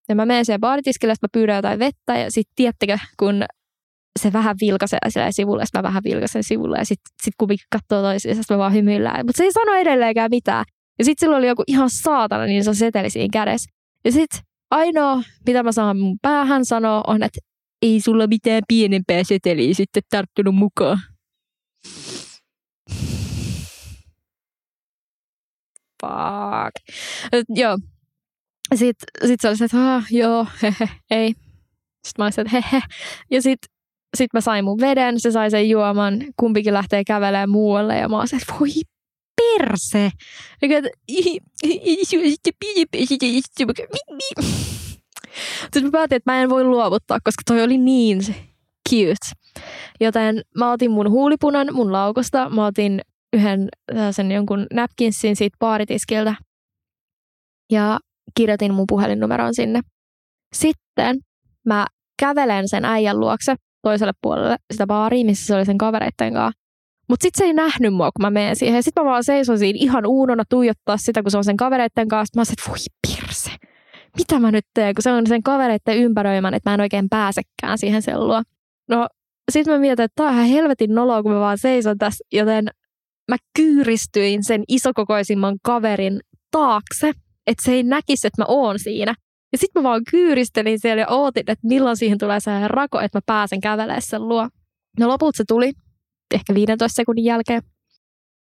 Ja 0.10 0.16
mä 0.16 0.26
menen 0.26 0.46
siihen 0.46 0.62
baaritiskille, 0.62 1.14
että 1.14 1.26
mä 1.26 1.30
pyydän 1.34 1.56
jotain 1.56 1.80
vettä, 1.80 2.18
ja 2.18 2.32
sitten 2.32 2.54
tiettekö, 2.56 2.98
kun 3.20 3.44
se 4.20 4.34
vähän 4.34 4.56
vilkaisee 4.62 5.00
sille 5.10 5.32
sivulle, 5.32 5.62
ja 5.62 5.80
mä 5.80 5.84
vähän 5.84 6.04
vilkaisen 6.04 6.44
sivulle, 6.44 6.78
ja 6.78 6.86
sitten 6.86 7.14
sit 7.24 7.34
kun 7.38 7.50
katsoo 7.72 8.02
toisiinsa, 8.02 8.54
mä 8.54 8.58
vaan 8.58 8.74
hymyillään. 8.74 9.26
Mutta 9.26 9.38
se 9.38 9.44
ei 9.44 9.52
sano 9.52 9.74
edelleenkään 9.74 10.30
mitään. 10.32 10.66
Ja 11.00 11.06
sitten 11.06 11.26
sillä 11.26 11.38
oli 11.38 11.48
joku 11.48 11.64
ihan 11.68 11.90
saatana, 11.90 12.46
niin 12.46 12.64
se 12.64 12.74
seteli 12.74 13.10
siinä 13.10 13.32
kädessä. 13.34 13.70
Ja 14.06 14.12
sitten 14.12 14.40
ainoa, 14.72 15.22
mitä 15.48 15.64
mä 15.64 15.72
saan 15.72 15.98
mun 15.98 16.18
päähän 16.22 16.66
sanoa, 16.66 17.04
on, 17.08 17.24
että 17.24 17.40
ei 17.82 18.02
sulla 18.02 18.28
mitään 18.28 18.64
pienempää 18.68 19.24
seteliä 19.24 19.74
sitten 19.74 20.04
tarttunut 20.10 20.56
mukaan. 20.56 21.00
Fuck. 26.02 26.76
Joo. 27.50 27.78
Sitten 28.76 29.28
sit 29.28 29.42
se 29.42 29.48
oli 29.48 29.58
se, 29.58 29.66
että 29.66 29.96
ah, 29.96 30.06
joo, 30.12 30.48
hehe, 30.62 30.90
ei. 31.12 31.28
Sitten 31.28 32.18
mä 32.18 32.24
olisin, 32.24 32.48
että 32.48 32.60
hehe. 32.62 32.82
Ja 33.32 33.42
sitten 33.42 33.75
sit 34.16 34.34
mä 34.34 34.42
sain 34.42 34.66
mun 34.66 34.82
veden, 34.82 35.20
se 35.20 35.32
sai 35.32 35.52
sen 35.52 35.70
juoman, 35.70 36.24
kumpikin 36.40 36.74
lähtee 36.74 37.04
kävelemään 37.04 37.50
muualle 37.50 37.98
ja 37.98 38.10
mä 38.10 38.20
olisin, 38.20 38.40
että 38.42 38.54
voi 38.60 38.70
perse. 39.36 40.12
Sitten 45.64 45.84
mä 45.84 45.92
päätin, 45.92 46.16
että 46.16 46.32
mä 46.32 46.42
en 46.42 46.50
voi 46.50 46.64
luovuttaa, 46.64 47.20
koska 47.24 47.42
toi 47.46 47.64
oli 47.64 47.78
niin 47.78 48.22
cute. 48.90 49.56
Joten 50.00 50.42
mä 50.58 50.72
otin 50.72 50.92
mun 50.92 51.12
huulipunan 51.12 51.68
mun 51.72 51.92
laukosta, 51.92 52.50
mä 52.50 52.66
otin 52.66 53.02
yhden 53.34 53.70
sen 54.12 54.32
jonkun 54.32 54.68
napkinsin 54.74 55.36
siitä 55.36 55.58
baaritiskiltä 55.60 56.36
ja 57.72 58.00
kirjoitin 58.38 58.74
mun 58.74 58.86
puhelinnumeron 58.90 59.56
sinne. 59.56 59.82
Sitten 60.56 61.20
mä 61.66 61.86
kävelen 62.20 62.70
sen 62.70 62.86
äijän 62.86 63.20
luokse 63.20 63.56
toiselle 63.90 64.14
puolelle 64.22 64.58
sitä 64.74 64.88
baaria, 64.88 65.26
missä 65.26 65.46
se 65.46 65.56
oli 65.56 65.66
sen 65.66 65.78
kavereitten 65.78 66.34
kanssa. 66.34 66.62
Mutta 67.10 67.24
sitten 67.24 67.38
se 67.38 67.46
ei 67.46 67.54
nähnyt 67.54 67.94
mua, 67.94 68.12
kun 68.12 68.22
mä 68.22 68.30
menen 68.30 68.56
siihen. 68.56 68.84
Sitten 68.84 69.04
mä 69.04 69.10
vaan 69.10 69.24
seison 69.24 69.60
siinä 69.60 69.78
ihan 69.82 70.06
uunona 70.06 70.44
tuijottaa 70.50 70.98
sitä, 70.98 71.22
kun 71.22 71.32
se 71.32 71.38
on 71.38 71.44
sen 71.44 71.58
kavereitten 71.58 72.08
kanssa. 72.08 72.40
Mä 72.40 72.46
sanoin, 72.46 72.56
että 72.60 72.70
voi 72.70 72.78
pirse, 73.08 73.52
mitä 74.18 74.40
mä 74.40 74.52
nyt 74.52 74.66
teen, 74.74 74.96
kun 74.96 75.04
se 75.04 75.12
on 75.12 75.28
sen 75.28 75.44
kavereitten 75.44 75.98
ympäröimän, 75.98 76.54
että 76.54 76.70
mä 76.70 76.74
en 76.74 76.82
oikein 76.82 77.10
pääsekään 77.10 77.78
siihen 77.78 78.02
sellua. 78.02 78.42
No, 78.90 79.08
sitten 79.52 79.74
mä 79.74 79.80
mietin, 79.80 80.06
että 80.06 80.16
tää 80.16 80.28
on 80.28 80.34
ihan 80.34 80.48
helvetin 80.48 80.96
noloa, 80.96 81.24
kun 81.24 81.32
mä 81.32 81.40
vaan 81.40 81.58
seison 81.58 81.98
tässä, 81.98 82.24
joten 82.32 82.68
mä 83.32 83.36
kyyristyin 83.58 84.44
sen 84.44 84.64
isokokoisimman 84.68 85.58
kaverin 85.64 86.20
taakse, 86.52 87.12
että 87.48 87.64
se 87.64 87.72
ei 87.72 87.84
näkisi, 87.84 88.28
että 88.28 88.42
mä 88.42 88.46
oon 88.48 88.80
siinä. 88.80 89.14
Ja 89.56 89.60
sitten 89.60 89.84
mä 89.84 89.90
vaan 89.90 90.02
kyyristelin 90.12 90.80
siellä 90.80 91.02
ja 91.02 91.08
ootin, 91.08 91.44
että 91.48 91.68
milloin 91.68 91.98
siihen 91.98 92.18
tulee 92.18 92.40
se 92.40 92.68
rako, 92.68 93.00
että 93.00 93.18
mä 93.18 93.22
pääsen 93.26 93.62
kävelemään 93.62 94.02
sen 94.02 94.28
luo. 94.28 94.50
No 95.00 95.08
lopulta 95.08 95.38
se 95.38 95.44
tuli 95.48 95.74
ehkä 96.34 96.54
15 96.54 96.96
sekunnin 96.96 97.26
jälkeen. 97.26 97.62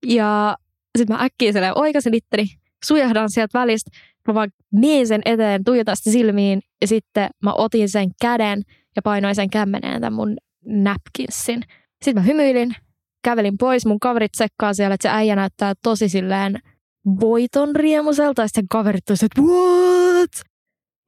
Ja 0.05 0.57
sitten 0.97 1.17
mä 1.17 1.23
äkkiä 1.23 1.51
silleen 1.51 1.77
oikasin 1.77 2.13
itteni, 2.13 2.45
sujahdan 2.85 3.29
sieltä 3.29 3.59
välistä. 3.59 3.91
Mä 4.27 4.33
vaan 4.33 4.49
miein 4.71 5.07
sen 5.07 5.21
eteen, 5.25 5.63
tuijotan 5.63 5.97
sitä 5.97 6.11
silmiin 6.11 6.61
ja 6.81 6.87
sitten 6.87 7.29
mä 7.43 7.53
otin 7.53 7.89
sen 7.89 8.09
käden 8.21 8.61
ja 8.95 9.01
painoin 9.01 9.35
sen 9.35 9.49
kämmeneen 9.49 10.01
tämän 10.01 10.13
mun 10.13 10.37
napkinsin. 10.65 11.63
Sitten 12.03 12.15
mä 12.15 12.21
hymyilin, 12.21 12.75
kävelin 13.23 13.57
pois, 13.57 13.85
mun 13.85 13.99
kaverit 13.99 14.31
sekkaa 14.35 14.73
siellä, 14.73 14.93
että 14.93 15.09
se 15.09 15.15
äijä 15.15 15.35
näyttää 15.35 15.73
tosi 15.83 16.09
silleen 16.09 16.59
voiton 17.19 17.75
riemuselta, 17.75 18.41
ja 18.41 18.47
sitten 18.47 18.67
kaverit 18.69 19.05
tosi, 19.05 19.25
että 19.25 19.41
what? 19.41 20.48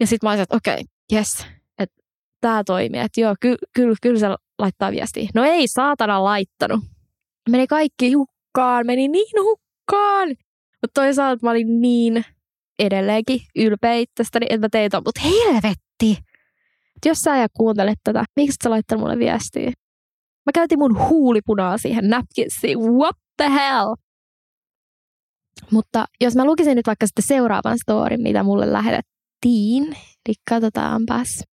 Ja 0.02 0.08
sitten 0.08 0.28
mä 0.28 0.32
olisin, 0.32 0.44
että 0.44 0.56
okei, 0.56 0.74
okay, 0.74 0.86
yes, 1.14 1.46
että 1.80 2.02
tämä 2.42 2.64
toimii, 2.64 3.00
että 3.00 3.22
joo, 3.22 3.36
kyllä 3.40 3.58
ky- 3.74 3.94
ky- 4.02 4.20
se 4.20 4.28
laittaa 4.60 4.92
viestiä. 4.92 5.30
No 5.36 5.44
ei 5.44 5.68
saatana 5.68 6.24
laittanut. 6.24 6.80
Meni 7.50 7.68
kaikki 7.68 8.14
hukkaan, 8.14 8.86
meni 8.86 9.08
niin 9.08 9.44
hukkaan. 9.44 10.30
Mutta 10.82 11.02
toisaalta 11.02 11.46
mä 11.46 11.52
olin 11.52 11.82
niin 11.82 12.26
edelleenkin 12.80 13.42
ylpeä 13.56 13.94
itsestäni, 13.94 14.46
että 14.50 14.66
mä 14.66 14.70
tein 14.72 14.92
ton, 14.92 15.04
mutta 15.06 15.22
helvetti! 15.22 16.18
Et 16.96 17.06
jos 17.06 17.18
sä 17.18 17.38
ja 17.38 17.48
kuuntelet 17.54 18.00
tätä, 18.04 18.24
miksi 18.36 18.58
sä 18.64 18.70
laittanut 18.70 19.02
mulle 19.02 19.20
viestiä? 19.20 19.72
Mä 20.46 20.52
käytin 20.54 20.80
mun 20.80 21.00
huulipunaa 21.10 21.78
siihen 21.78 22.10
napkinsiin. 22.10 22.80
What 22.80 23.16
the 23.38 23.50
hell? 23.50 23.96
Mutta 25.72 26.06
jos 26.22 26.36
mä 26.36 26.46
lukisin 26.46 26.76
nyt 26.76 26.88
vaikka 26.88 27.08
sitten 27.08 27.26
seuraavan 27.26 27.78
storin, 27.80 28.22
mitä 28.22 28.44
mulle 28.44 28.74
lähetettiin, 29.46 29.88
eli 30.28 30.36
katsotaanpas. 30.50 31.44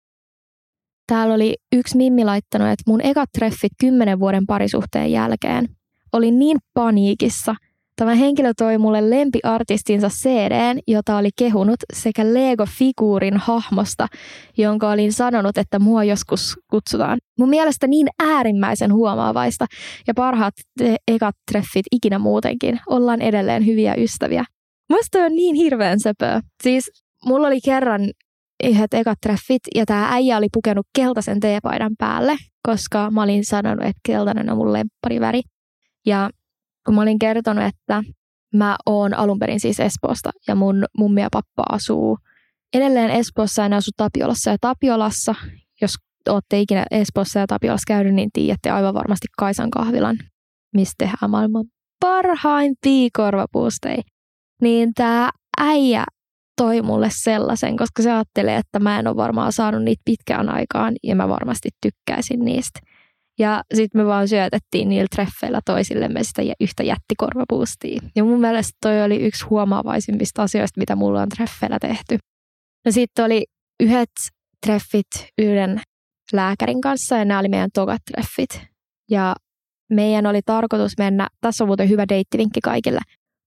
Täällä 1.07 1.35
oli 1.35 1.55
yksi 1.73 1.97
Mimmi 1.97 2.25
laittanut, 2.25 2.69
että 2.69 2.83
mun 2.87 3.01
ekat 3.01 3.29
treffit 3.39 3.73
kymmenen 3.81 4.21
vuoden 4.21 4.47
parisuhteen 4.47 5.13
jälkeen. 5.13 5.69
Olin 6.13 6.39
niin 6.39 6.59
paniikissa. 6.75 7.55
Tämä 7.97 8.15
henkilö 8.15 8.53
toi 8.59 8.79
mulle 8.79 9.11
lempiartistinsa 9.11 10.09
CDn, 10.09 10.79
jota 10.87 11.17
oli 11.17 11.29
kehunut, 11.39 11.77
sekä 11.93 12.25
Lego-figuurin 12.25 13.37
hahmosta, 13.37 14.07
jonka 14.59 14.91
olin 14.91 15.13
sanonut, 15.13 15.59
että 15.59 15.79
mua 15.79 16.05
joskus 16.05 16.59
kutsutaan. 16.71 17.19
Mun 17.39 17.49
mielestä 17.49 17.87
niin 17.87 18.07
äärimmäisen 18.23 18.93
huomaavaista 18.93 19.67
ja 20.07 20.15
parhaat 20.15 20.55
ekat 21.09 21.37
treffit 21.51 21.87
ikinä 21.93 22.19
muutenkin. 22.19 22.81
Ollaan 22.87 23.23
edelleen 23.23 23.67
hyviä 23.67 23.95
ystäviä. 23.95 24.45
Musta 24.91 25.19
on 25.19 25.33
niin 25.35 25.55
hirveän 25.55 26.01
söpöä. 26.01 26.41
Siis 26.63 26.91
mulla 27.25 27.47
oli 27.47 27.61
kerran 27.61 28.11
yhdet 28.65 28.95
ekat 28.95 29.19
treffit 29.23 29.63
ja 29.75 29.87
tämä 29.87 30.13
äijä 30.13 30.37
oli 30.37 30.47
pukenut 30.53 30.87
keltaisen 30.97 31.41
teepaidan 31.41 31.93
päälle, 31.99 32.37
koska 32.67 33.11
mä 33.11 33.23
olin 33.23 33.45
sanonut, 33.45 33.85
että 33.85 34.01
keltainen 34.07 34.51
on 34.51 34.57
mun 34.57 34.73
lemppariväri. 34.73 35.41
Ja 36.07 36.31
kun 36.87 36.95
mä 36.95 37.03
olin 37.03 37.19
kertonut, 37.19 37.65
että 37.65 38.03
mä 38.55 38.77
oon 38.87 39.15
alun 39.15 39.39
perin 39.39 39.61
siis 39.61 39.81
Espoosta 39.81 40.31
ja 40.49 40.55
mun 40.55 40.85
mummi 40.99 41.21
ja 41.21 41.29
pappa 41.33 41.63
asuu 41.69 42.19
edelleen 42.75 43.11
Espoossa 43.11 43.63
ja 43.63 43.69
ne 43.69 43.77
asuu 43.77 43.93
Tapiolassa. 43.97 44.51
Ja 44.51 44.57
Tapiolassa, 44.61 45.35
jos 45.81 45.95
olette 46.29 46.61
ikinä 46.61 46.85
Espoossa 46.91 47.39
ja 47.39 47.47
Tapiolassa 47.47 47.85
käynyt, 47.89 48.15
niin 48.15 48.31
tiedätte 48.33 48.71
aivan 48.71 48.95
varmasti 48.95 49.27
Kaisan 49.39 49.71
kahvilan, 49.71 50.17
mistä 50.75 50.95
tehdään 50.99 51.31
maailman 51.31 51.65
parhain 52.01 52.75
piikorvapuustei. 52.83 54.03
Niin 54.63 54.95
tämä 54.95 55.31
äijä 55.59 56.05
toi 56.59 56.83
mulle 56.83 57.09
sellaisen, 57.13 57.77
koska 57.77 58.03
se 58.03 58.13
ajattelee, 58.13 58.57
että 58.57 58.79
mä 58.79 58.99
en 58.99 59.07
ole 59.07 59.17
varmaan 59.17 59.53
saanut 59.53 59.83
niitä 59.83 60.03
pitkään 60.05 60.49
aikaan 60.49 60.95
ja 61.03 61.17
mä 61.17 61.29
varmasti 61.29 61.69
tykkäisin 61.83 62.45
niistä. 62.45 62.81
Ja 63.39 63.63
sitten 63.75 64.01
me 64.01 64.07
vaan 64.07 64.29
syötettiin 64.29 64.89
niillä 64.89 65.07
treffeillä 65.15 65.61
toisillemme 65.65 66.25
sitä 66.25 66.43
yhtä 66.61 66.83
jättikorvapuustia. 66.83 68.01
Ja 68.17 68.25
mun 68.25 68.41
mielestä 68.41 68.73
toi 68.83 69.03
oli 69.03 69.17
yksi 69.17 69.45
huomaavaisimmista 69.45 70.43
asioista, 70.43 70.81
mitä 70.81 70.97
mulla 70.97 71.23
on 71.23 71.29
treffeillä 71.29 71.79
tehty. 71.79 72.19
No 72.85 72.93
sitten 72.93 73.25
oli 73.25 73.45
yhdet 73.81 74.11
treffit 74.67 75.07
yhden 75.39 75.81
lääkärin 76.33 76.81
kanssa 76.81 77.17
ja 77.17 77.25
nämä 77.25 77.41
oli 77.41 77.49
meidän 77.49 77.71
tokat 77.75 78.03
treffit. 78.11 78.67
Ja 79.11 79.35
meidän 79.93 80.27
oli 80.27 80.41
tarkoitus 80.47 80.93
mennä, 80.99 81.29
tässä 81.41 81.65
on 81.65 81.69
muuten 81.69 81.89
hyvä 81.89 82.05
deittivinkki 82.09 82.61
kaikille, 82.61 83.01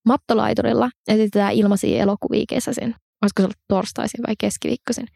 mattolaiturilla 0.05 0.89
esitetään 1.07 1.53
ilmaisia 1.53 2.01
elokuvia 2.01 2.45
kesäisin. 2.49 2.95
Olisiko 3.21 3.41
se 3.41 3.43
ollut 3.43 3.57
torstaisin 3.67 4.19
vai 4.27 4.35
keskiviikkoisin. 4.39 5.07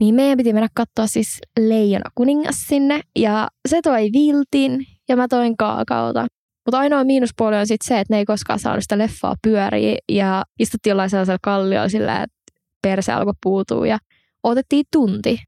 Niin 0.00 0.14
meidän 0.14 0.36
piti 0.36 0.52
mennä 0.52 0.68
katsoa 0.74 1.06
siis 1.06 1.38
Leijona 1.58 2.10
kuningas 2.14 2.56
sinne. 2.68 3.00
Ja 3.16 3.48
se 3.68 3.80
toi 3.82 4.10
viltin 4.12 4.84
ja 5.08 5.16
mä 5.16 5.28
toin 5.28 5.56
kaakauta. 5.56 6.26
Mutta 6.66 6.78
ainoa 6.78 7.04
miinuspuoli 7.04 7.56
on 7.56 7.66
sitten 7.66 7.88
se, 7.88 8.00
että 8.00 8.14
ne 8.14 8.18
ei 8.18 8.24
koskaan 8.24 8.58
saanut 8.58 8.82
sitä 8.82 8.98
leffaa 8.98 9.34
pyöriä. 9.42 9.98
Ja 10.12 10.44
istuttiin 10.58 10.90
jollain 10.90 11.10
sellaisella 11.10 11.38
kalliolla 11.42 11.88
sillä, 11.88 12.22
että 12.22 12.36
perse 12.82 13.12
alkoi 13.12 13.34
puutua. 13.42 13.86
Ja 13.86 13.98
otettiin 14.42 14.84
tunti. 14.92 15.38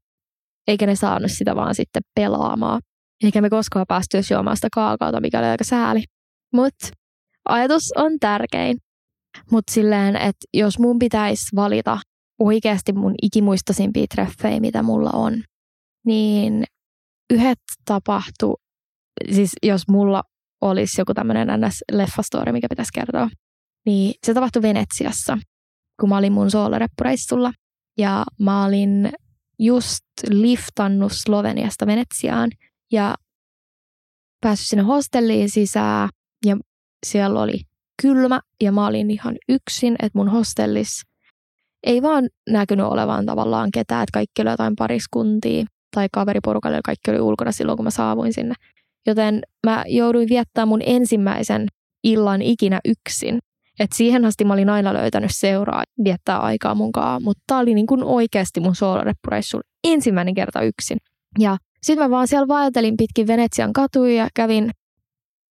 Eikä 0.67 0.85
ne 0.85 0.95
saanut 0.95 1.31
sitä 1.31 1.55
vaan 1.55 1.75
sitten 1.75 2.01
pelaamaan. 2.15 2.81
Eikä 3.23 3.41
me 3.41 3.49
koskaan 3.49 3.85
päästy 3.87 4.17
juomaan 4.31 4.57
sitä 4.57 4.67
kaakauta, 4.71 5.21
mikä 5.21 5.39
oli 5.39 5.47
aika 5.47 5.63
sääli. 5.63 6.03
Mutta 6.53 6.87
ajatus 7.49 7.93
on 7.95 8.11
tärkein. 8.19 8.77
Mutta 9.51 9.73
silleen, 9.73 10.15
että 10.15 10.45
jos 10.53 10.79
mun 10.79 10.99
pitäisi 10.99 11.55
valita 11.55 11.99
oikeasti 12.39 12.93
mun 12.93 13.13
ikimuistoisimpia 13.21 14.05
treffejä, 14.15 14.59
mitä 14.59 14.83
mulla 14.83 15.09
on, 15.13 15.43
niin 16.05 16.63
yhdet 17.33 17.59
tapahtu, 17.85 18.55
siis 19.31 19.51
jos 19.63 19.81
mulla 19.89 20.23
olisi 20.61 21.01
joku 21.01 21.13
tämmöinen 21.13 21.47
ns-leffastori, 21.47 22.51
mikä 22.51 22.67
pitäisi 22.69 22.93
kertoa, 22.93 23.29
niin 23.85 24.13
se 24.25 24.33
tapahtui 24.33 24.61
Venetsiassa, 24.61 25.37
kun 25.99 26.09
mä 26.09 26.17
olin 26.17 26.33
mun 26.33 26.51
sooloreppureissulla. 26.51 27.53
Ja 27.99 28.25
mä 28.39 28.65
olin 28.65 29.11
just 29.59 30.03
liftannut 30.29 31.11
Sloveniasta 31.11 31.87
Venetsiaan 31.87 32.49
ja 32.91 33.15
päässyt 34.41 34.67
sinne 34.67 34.83
hostelliin 34.83 35.49
sisään 35.49 36.09
ja 36.45 36.57
siellä 37.05 37.41
oli 37.41 37.61
kylmä 38.01 38.39
ja 38.63 38.71
mä 38.71 38.87
olin 38.87 39.11
ihan 39.11 39.35
yksin, 39.49 39.95
että 39.99 40.19
mun 40.19 40.29
hostellis 40.29 41.01
ei 41.83 42.01
vaan 42.01 42.29
näkynyt 42.49 42.85
olevan 42.85 43.25
tavallaan 43.25 43.71
ketään, 43.71 44.03
että 44.03 44.13
kaikki 44.13 44.41
oli 44.41 44.49
jotain 44.49 44.75
pariskuntia 44.75 45.65
tai 45.95 46.07
kaveriporukalle, 46.11 46.79
kaikki 46.85 47.11
oli 47.11 47.19
ulkona 47.19 47.51
silloin, 47.51 47.77
kun 47.77 47.83
mä 47.83 47.89
saavuin 47.89 48.33
sinne. 48.33 48.53
Joten 49.07 49.41
mä 49.65 49.83
jouduin 49.87 50.29
viettämään 50.29 50.67
mun 50.67 50.81
ensimmäisen 50.85 51.67
illan 52.03 52.41
ikinä 52.41 52.79
yksin. 52.85 53.39
Et 53.79 53.89
siihen 53.93 54.25
asti 54.25 54.45
mä 54.45 54.53
olin 54.53 54.69
aina 54.69 54.93
löytänyt 54.93 55.31
seuraa 55.33 55.83
viettää 56.03 56.39
aikaa 56.39 56.75
mukaan, 56.75 57.23
mutta 57.23 57.43
tää 57.47 57.57
oli 57.57 57.73
niin 57.73 57.87
kuin 57.87 58.03
oikeasti 58.03 58.59
mun 58.59 58.75
sooloreppureissun 58.75 59.61
ensimmäinen 59.87 60.33
kerta 60.33 60.61
yksin. 60.61 60.97
Ja 61.39 61.57
sitten 61.83 62.05
mä 62.05 62.09
vaan 62.09 62.27
siellä 62.27 62.47
vaeltelin 62.47 62.97
pitkin 62.97 63.27
Venetsian 63.27 63.73
katuja 63.73 64.15
ja 64.15 64.27
kävin 64.33 64.71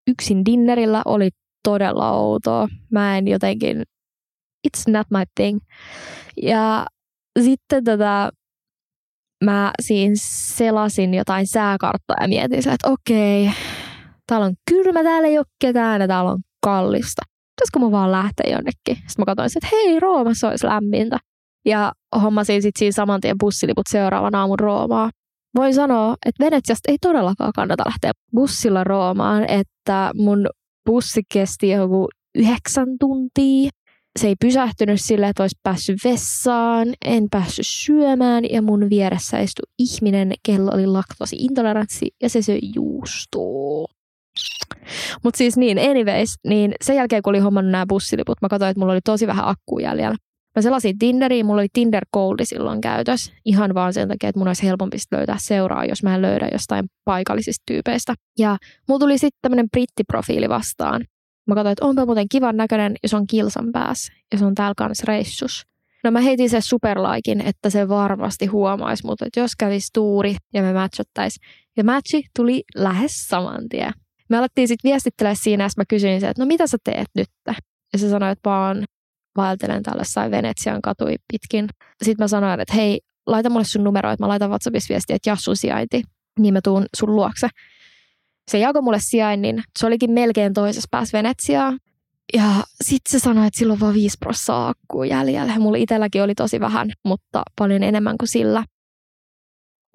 yksin 0.07 0.45
dinnerillä, 0.45 1.01
oli 1.05 1.29
todella 1.65 2.11
outoa. 2.11 2.67
Mä 2.91 3.17
en 3.17 3.27
jotenkin, 3.27 3.83
it's 4.67 4.91
not 4.91 5.07
my 5.11 5.23
thing. 5.35 5.59
Ja 6.41 6.85
sitten 7.41 7.83
tota, 7.83 8.29
mä 9.43 9.71
siinä 9.81 10.15
selasin 10.17 11.13
jotain 11.13 11.47
sääkarttaa 11.47 12.15
ja 12.21 12.27
mietin 12.27 12.63
sillä, 12.63 12.73
että 12.73 12.89
okei, 12.89 13.51
täällä 14.27 14.45
on 14.45 14.55
kylmä, 14.69 15.03
täällä 15.03 15.27
ei 15.27 15.37
ole 15.37 15.45
ketään 15.61 16.01
ja 16.01 16.07
täällä 16.07 16.31
on 16.31 16.39
kallista. 16.65 17.21
Pitäisikö 17.55 17.79
mä 17.79 17.91
vaan 17.91 18.11
lähteä 18.11 18.51
jonnekin? 18.51 18.95
Sitten 18.95 19.15
mä 19.17 19.25
katsoin, 19.25 19.49
että 19.55 19.67
hei, 19.71 19.99
Roomassa 19.99 20.49
olisi 20.49 20.67
lämmintä. 20.67 21.17
Ja 21.65 21.91
hommasin 22.21 22.61
sitten 22.61 22.79
siinä 22.79 22.91
saman 22.91 23.21
tien 23.21 23.37
bussiliput 23.39 23.85
seuraavan 23.89 24.35
aamun 24.35 24.59
Roomaa. 24.59 25.09
Voin 25.55 25.73
sanoa, 25.73 26.15
että 26.25 26.45
Venetsiasta 26.45 26.91
ei 26.91 26.97
todellakaan 27.01 27.51
kannata 27.55 27.83
lähteä 27.85 28.11
bussilla 28.35 28.83
Roomaan, 28.83 29.49
että 29.49 30.11
mun 30.15 30.47
bussi 30.85 31.21
kesti 31.33 31.69
joku 31.69 32.07
yhdeksän 32.35 32.87
tuntia 32.99 33.69
se 34.19 34.27
ei 34.27 34.35
pysähtynyt 34.41 35.01
sille, 35.01 35.27
että 35.27 35.43
olisi 35.43 35.59
päässyt 35.63 35.97
vessaan, 36.03 36.87
en 37.05 37.27
päässyt 37.31 37.67
syömään 37.67 38.43
ja 38.49 38.61
mun 38.61 38.89
vieressä 38.89 39.39
istui 39.39 39.71
ihminen, 39.79 40.33
kello 40.45 40.71
oli 40.73 40.85
laktosi-intoleranssi 40.85 42.07
ja 42.21 42.29
se 42.29 42.41
söi 42.41 42.59
juustoa. 42.75 43.85
Mutta 45.23 45.37
siis 45.37 45.57
niin, 45.57 45.79
anyways, 45.79 46.35
niin 46.47 46.73
sen 46.83 46.95
jälkeen 46.95 47.21
kun 47.23 47.31
oli 47.31 47.39
hommannut 47.39 47.71
nämä 47.71 47.85
bussiliput, 47.89 48.41
mä 48.41 48.49
katsoin, 48.49 48.69
että 48.69 48.79
mulla 48.79 48.93
oli 48.93 49.01
tosi 49.05 49.27
vähän 49.27 49.47
akkuu 49.47 49.79
jäljellä. 49.79 50.15
Mä 50.55 50.61
selasin 50.61 50.97
Tinderiin, 50.97 51.45
mulla 51.45 51.61
oli 51.61 51.67
Tinder 51.73 52.05
Goldi 52.13 52.45
silloin 52.45 52.81
käytös. 52.81 53.33
Ihan 53.45 53.73
vaan 53.73 53.93
sen 53.93 54.07
takia, 54.07 54.29
että 54.29 54.39
mun 54.39 54.47
olisi 54.47 54.63
helpompi 54.63 54.97
löytää 55.11 55.35
seuraa, 55.39 55.85
jos 55.85 56.03
mä 56.03 56.15
en 56.15 56.21
löydä 56.21 56.49
jostain 56.51 56.85
paikallisista 57.05 57.63
tyypeistä. 57.67 58.13
Ja 58.39 58.57
mulla 58.87 58.99
tuli 58.99 59.17
sitten 59.17 59.39
tämmöinen 59.41 59.69
brittiprofiili 59.69 60.49
vastaan. 60.49 61.05
Mä 61.47 61.55
katsoin, 61.55 61.71
että 61.71 61.85
onpa 61.85 62.05
muuten 62.05 62.29
kivan 62.31 62.57
näköinen, 62.57 62.95
jos 63.03 63.13
on 63.13 63.27
kilsan 63.27 63.71
päässä 63.71 64.13
ja 64.31 64.37
se 64.37 64.45
on 64.45 64.55
täällä 64.55 64.73
kanssa 64.77 65.03
reissus. 65.07 65.63
No 66.03 66.11
mä 66.11 66.21
heitin 66.21 66.49
se 66.49 66.61
superlaikin, 66.61 67.41
että 67.41 67.69
se 67.69 67.87
varmasti 67.87 68.45
huomaisi, 68.45 69.05
mutta 69.05 69.25
että 69.25 69.39
jos 69.39 69.51
kävisi 69.55 69.89
tuuri 69.93 70.35
ja 70.53 70.61
me 70.61 70.73
matchottais. 70.73 71.39
Ja 71.77 71.83
matchi 71.83 72.23
tuli 72.35 72.63
lähes 72.75 73.27
saman 73.27 73.69
tien. 73.69 73.93
Me 74.29 74.37
alettiin 74.37 74.67
sitten 74.67 74.89
viestittelemään 74.89 75.35
siinä, 75.35 75.63
ja 75.63 75.69
mä 75.77 75.83
kysyin 75.89 76.21
se, 76.21 76.27
että 76.27 76.41
no 76.41 76.45
mitä 76.45 76.67
sä 76.67 76.77
teet 76.83 77.07
nyt? 77.15 77.27
Ja 77.93 77.99
se 77.99 78.09
sanoi, 78.09 78.31
että 78.31 78.49
vaan 78.49 78.85
vaeltelen 79.37 79.83
jossain 79.97 80.31
Venetsian 80.31 80.81
katui 80.81 81.15
pitkin. 81.31 81.67
Sitten 82.03 82.23
mä 82.23 82.27
sanoin, 82.27 82.59
että 82.59 82.73
hei, 82.73 83.01
laita 83.27 83.49
mulle 83.49 83.65
sun 83.65 83.83
numero, 83.83 84.11
että 84.11 84.23
mä 84.23 84.27
laitan 84.27 84.49
WhatsAppissa 84.49 84.91
viestiä, 84.91 85.15
että 85.15 85.29
Jassu 85.29 85.55
sijainti, 85.55 86.03
niin 86.39 86.53
mä 86.53 86.59
tuun 86.63 86.85
sun 86.97 87.15
luokse. 87.15 87.47
Se 88.51 88.59
jakoi 88.59 88.81
mulle 88.81 88.99
sijainnin. 88.99 89.63
Se 89.79 89.85
olikin 89.85 90.11
melkein 90.11 90.53
toisessa 90.53 90.87
päässä 90.91 91.17
Venetsiaa. 91.17 91.73
Ja 92.33 92.43
sitten 92.83 93.11
se 93.11 93.19
sanoi, 93.23 93.47
että 93.47 93.59
silloin 93.59 93.79
vaan 93.79 93.93
5 93.93 94.17
prossaa 94.19 94.69
akkuu 94.69 95.03
jäljellä. 95.03 95.59
Mulla 95.59 95.77
itselläkin 95.77 96.23
oli 96.23 96.35
tosi 96.35 96.59
vähän, 96.59 96.91
mutta 97.05 97.43
paljon 97.57 97.83
enemmän 97.83 98.17
kuin 98.17 98.29
sillä. 98.29 98.63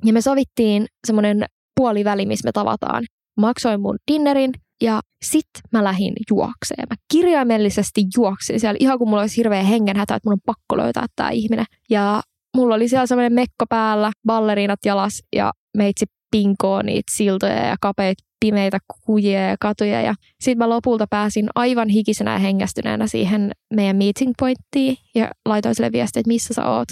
Ja 0.04 0.12
me 0.12 0.20
sovittiin 0.20 0.86
semmoinen 1.06 1.44
puoliväli, 1.76 2.26
missä 2.26 2.48
me 2.48 2.52
tavataan. 2.52 3.04
Maksoin 3.36 3.80
mun 3.80 3.98
dinnerin 4.12 4.52
ja 4.80 5.00
sit 5.22 5.46
mä 5.72 5.84
lähdin 5.84 6.12
juokseen. 6.30 6.86
Mä 6.90 6.96
kirjaimellisesti 7.12 8.04
juoksin 8.16 8.60
siellä 8.60 8.76
ihan 8.80 8.98
kuin 8.98 9.08
mulla 9.08 9.22
olisi 9.22 9.36
hirveä 9.36 9.62
hengenhätä, 9.62 10.14
että 10.14 10.28
mun 10.28 10.32
on 10.32 10.40
pakko 10.46 10.76
löytää 10.76 11.06
tämä 11.16 11.30
ihminen. 11.30 11.64
Ja 11.90 12.22
mulla 12.56 12.74
oli 12.74 12.88
siellä 12.88 13.06
semmoinen 13.06 13.32
mekko 13.32 13.66
päällä, 13.68 14.12
balleriinat 14.26 14.80
jalas 14.84 15.22
ja 15.36 15.52
meitsi 15.76 16.06
pinkoo 16.30 16.82
niitä 16.82 17.12
siltoja 17.16 17.66
ja 17.66 17.76
kapeita 17.80 18.24
pimeitä 18.40 18.78
kujia 19.06 19.48
ja 19.48 19.56
katuja. 19.60 20.02
Ja 20.02 20.14
sitten 20.40 20.58
mä 20.58 20.68
lopulta 20.68 21.06
pääsin 21.10 21.48
aivan 21.54 21.88
hikisenä 21.88 22.32
ja 22.32 22.38
hengästyneenä 22.38 23.06
siihen 23.06 23.52
meidän 23.74 23.96
meeting 23.96 24.32
pointtiin 24.38 24.96
ja 25.14 25.30
laitoin 25.46 25.74
sille 25.74 25.92
viestiä, 25.92 26.20
että 26.20 26.28
missä 26.28 26.54
sä 26.54 26.68
oot. 26.68 26.88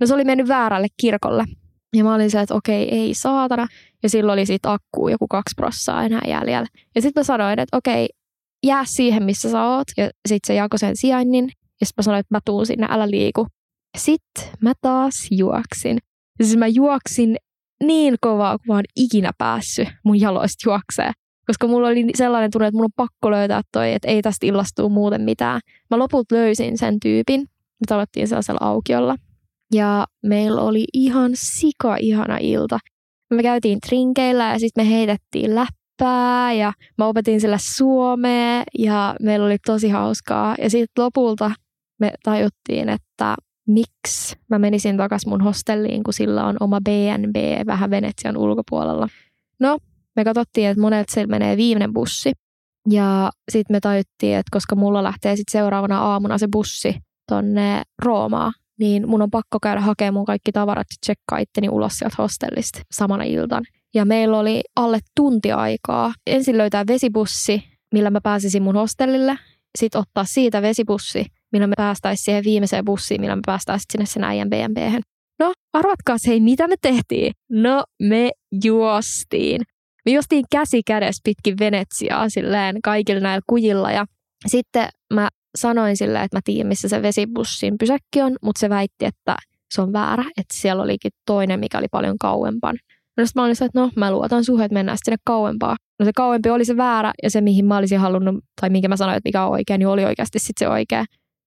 No 0.00 0.06
se 0.06 0.14
oli 0.14 0.24
mennyt 0.24 0.48
väärälle 0.48 0.86
kirkolle. 1.00 1.44
Ja 1.96 2.04
mä 2.04 2.14
olin 2.14 2.30
se, 2.30 2.40
että 2.40 2.54
okei, 2.54 2.94
ei 2.94 3.14
saatana. 3.14 3.66
Ja 4.02 4.08
silloin 4.08 4.38
oli 4.38 4.46
siitä 4.46 4.72
akkuu 4.72 5.08
joku 5.08 5.28
kaksi 5.28 5.54
prossaa 5.56 6.04
enää 6.04 6.22
jäljellä. 6.28 6.68
Ja 6.94 7.02
sitten 7.02 7.20
mä 7.20 7.24
sanoin, 7.24 7.58
että 7.58 7.76
okei, 7.76 8.08
jää 8.66 8.84
siihen, 8.84 9.22
missä 9.22 9.50
sä 9.50 9.64
oot. 9.64 9.86
Ja 9.96 10.10
sitten 10.28 10.46
se 10.46 10.54
jakoi 10.54 10.78
sen 10.78 10.96
sijainnin. 10.96 11.44
Ja 11.80 11.86
sitten 11.86 12.02
mä 12.02 12.04
sanoin, 12.04 12.20
että 12.20 12.34
mä 12.34 12.40
tuun 12.44 12.66
sinne, 12.66 12.86
älä 12.90 13.10
liiku. 13.10 13.46
Sitten 13.98 14.44
mä 14.60 14.72
taas 14.80 15.26
juoksin. 15.30 15.98
Ja 16.38 16.44
siis 16.44 16.56
mä 16.56 16.66
juoksin 16.66 17.36
niin 17.82 18.16
kovaa 18.20 18.58
kuin 18.58 18.68
vaan 18.68 18.84
ikinä 18.96 19.30
päässyt 19.38 19.88
mun 20.04 20.20
jaloista 20.20 20.70
juoksee. 20.70 21.12
Koska 21.46 21.66
mulla 21.66 21.88
oli 21.88 22.06
sellainen 22.14 22.50
tunne, 22.50 22.66
että 22.66 22.76
mun 22.76 22.84
on 22.84 22.90
pakko 22.96 23.30
löytää 23.30 23.60
toi, 23.72 23.92
että 23.92 24.08
ei 24.08 24.22
tästä 24.22 24.46
illastuu 24.46 24.88
muuten 24.88 25.22
mitään. 25.22 25.60
Mä 25.90 25.98
loput 25.98 26.32
löysin 26.32 26.78
sen 26.78 27.00
tyypin. 27.00 27.40
Me 27.40 27.84
tavattiin 27.88 28.28
sellaisella 28.28 28.66
aukiolla. 28.66 29.16
Ja 29.72 30.06
meillä 30.22 30.60
oli 30.60 30.84
ihan 30.92 31.30
sika 31.34 31.96
ihana 31.96 32.38
ilta. 32.40 32.78
Me 33.30 33.42
käytiin 33.42 33.80
trinkeillä 33.80 34.52
ja 34.52 34.58
sitten 34.58 34.86
me 34.86 34.90
heitettiin 34.90 35.54
läppää 35.54 36.52
ja 36.52 36.72
mä 36.98 37.06
opetin 37.06 37.40
sillä 37.40 37.58
suomea 37.60 38.62
ja 38.78 39.16
meillä 39.22 39.46
oli 39.46 39.56
tosi 39.66 39.88
hauskaa. 39.88 40.54
Ja 40.58 40.70
sitten 40.70 41.04
lopulta 41.04 41.50
me 42.00 42.12
tajuttiin, 42.22 42.88
että 42.88 43.34
miksi 43.68 44.36
mä 44.50 44.58
menisin 44.58 44.96
takaisin 44.96 45.28
mun 45.28 45.40
hostelliin, 45.40 46.02
kun 46.02 46.14
sillä 46.14 46.46
on 46.46 46.56
oma 46.60 46.80
BNB 46.80 47.66
vähän 47.66 47.90
Venetsian 47.90 48.36
ulkopuolella. 48.36 49.08
No, 49.60 49.78
me 50.16 50.24
katsottiin, 50.24 50.68
että 50.68 50.80
monet 50.80 51.08
se 51.08 51.26
menee 51.26 51.56
viimeinen 51.56 51.92
bussi. 51.92 52.32
Ja 52.90 53.30
sitten 53.50 53.76
me 53.76 53.80
tajuttiin, 53.80 54.36
että 54.36 54.50
koska 54.50 54.76
mulla 54.76 55.02
lähtee 55.02 55.36
sitten 55.36 55.60
seuraavana 55.60 56.00
aamuna 56.00 56.38
se 56.38 56.48
bussi 56.52 56.94
tonne 57.28 57.82
Roomaan, 58.02 58.52
niin 58.82 59.08
mun 59.08 59.22
on 59.22 59.30
pakko 59.30 59.58
käydä 59.62 59.80
hakemaan 59.80 60.14
mun 60.14 60.24
kaikki 60.24 60.52
tavarat 60.52 60.86
ja 60.90 60.96
tsekkaa 61.00 61.38
itteni 61.38 61.68
ulos 61.68 61.92
sieltä 61.92 62.16
hostellista 62.18 62.80
samana 62.94 63.24
iltan. 63.24 63.64
Ja 63.94 64.04
meillä 64.04 64.38
oli 64.38 64.60
alle 64.76 64.98
tunti 65.16 65.52
aikaa. 65.52 66.12
Ensin 66.26 66.58
löytää 66.58 66.84
vesibussi, 66.86 67.62
millä 67.94 68.10
mä 68.10 68.20
pääsisin 68.20 68.62
mun 68.62 68.74
hostellille. 68.74 69.38
Sitten 69.78 70.00
ottaa 70.00 70.24
siitä 70.24 70.62
vesibussi 70.62 71.26
millä 71.52 71.66
me 71.66 71.74
päästäisiin 71.76 72.24
siihen 72.24 72.44
viimeiseen 72.44 72.84
bussiin, 72.84 73.20
millä 73.20 73.36
me 73.36 73.42
päästäisiin 73.46 73.86
sinne 73.92 74.06
sen 74.06 74.24
äijän 74.24 74.50
BNB. 74.50 75.02
No, 75.38 75.52
arvatkaa 75.72 76.16
hei, 76.26 76.40
mitä 76.40 76.68
me 76.68 76.74
tehtiin? 76.82 77.32
No, 77.50 77.84
me 78.02 78.30
juostiin. 78.64 79.60
Me 80.06 80.12
juostiin 80.12 80.44
käsi 80.52 80.82
kädessä 80.86 81.20
pitkin 81.24 81.58
Venetsiaa 81.58 82.28
silleen 82.28 82.76
kaikilla 82.84 83.20
näillä 83.20 83.42
kujilla 83.46 83.92
ja 83.92 84.06
sitten 84.46 84.88
mä 85.14 85.28
sanoin 85.58 85.96
silleen, 85.96 86.24
että 86.24 86.36
mä 86.36 86.40
tiedän, 86.44 86.66
missä 86.66 86.88
se 86.88 87.02
vesibussin 87.02 87.78
pysäkki 87.78 88.22
on, 88.22 88.36
mutta 88.42 88.58
se 88.58 88.68
väitti, 88.68 89.04
että 89.04 89.36
se 89.74 89.82
on 89.82 89.92
väärä, 89.92 90.22
että 90.22 90.56
siellä 90.56 90.82
olikin 90.82 91.10
toinen, 91.26 91.60
mikä 91.60 91.78
oli 91.78 91.86
paljon 91.90 92.18
kauempaan. 92.18 92.78
No 93.16 93.26
sitten 93.26 93.40
mä 93.40 93.44
olin 93.44 93.64
että 93.64 93.80
no 93.80 93.90
mä 93.96 94.10
luotan 94.10 94.44
suhun, 94.44 94.62
että 94.62 94.74
mennään 94.74 94.98
sinne 95.04 95.16
kauempaa. 95.24 95.76
No 95.98 96.04
se 96.04 96.12
kauempi 96.16 96.50
oli 96.50 96.64
se 96.64 96.76
väärä 96.76 97.12
ja 97.22 97.30
se, 97.30 97.40
mihin 97.40 97.64
mä 97.64 97.76
olisin 97.76 97.98
halunnut, 97.98 98.44
tai 98.60 98.70
minkä 98.70 98.88
mä 98.88 98.96
sanoin, 98.96 99.16
että 99.16 99.28
mikä 99.28 99.44
on 99.44 99.52
oikein, 99.52 99.78
niin 99.78 99.88
oli 99.88 100.04
oikeasti 100.04 100.38
sitten 100.38 100.66
se 100.66 100.68
oikea. 100.68 101.04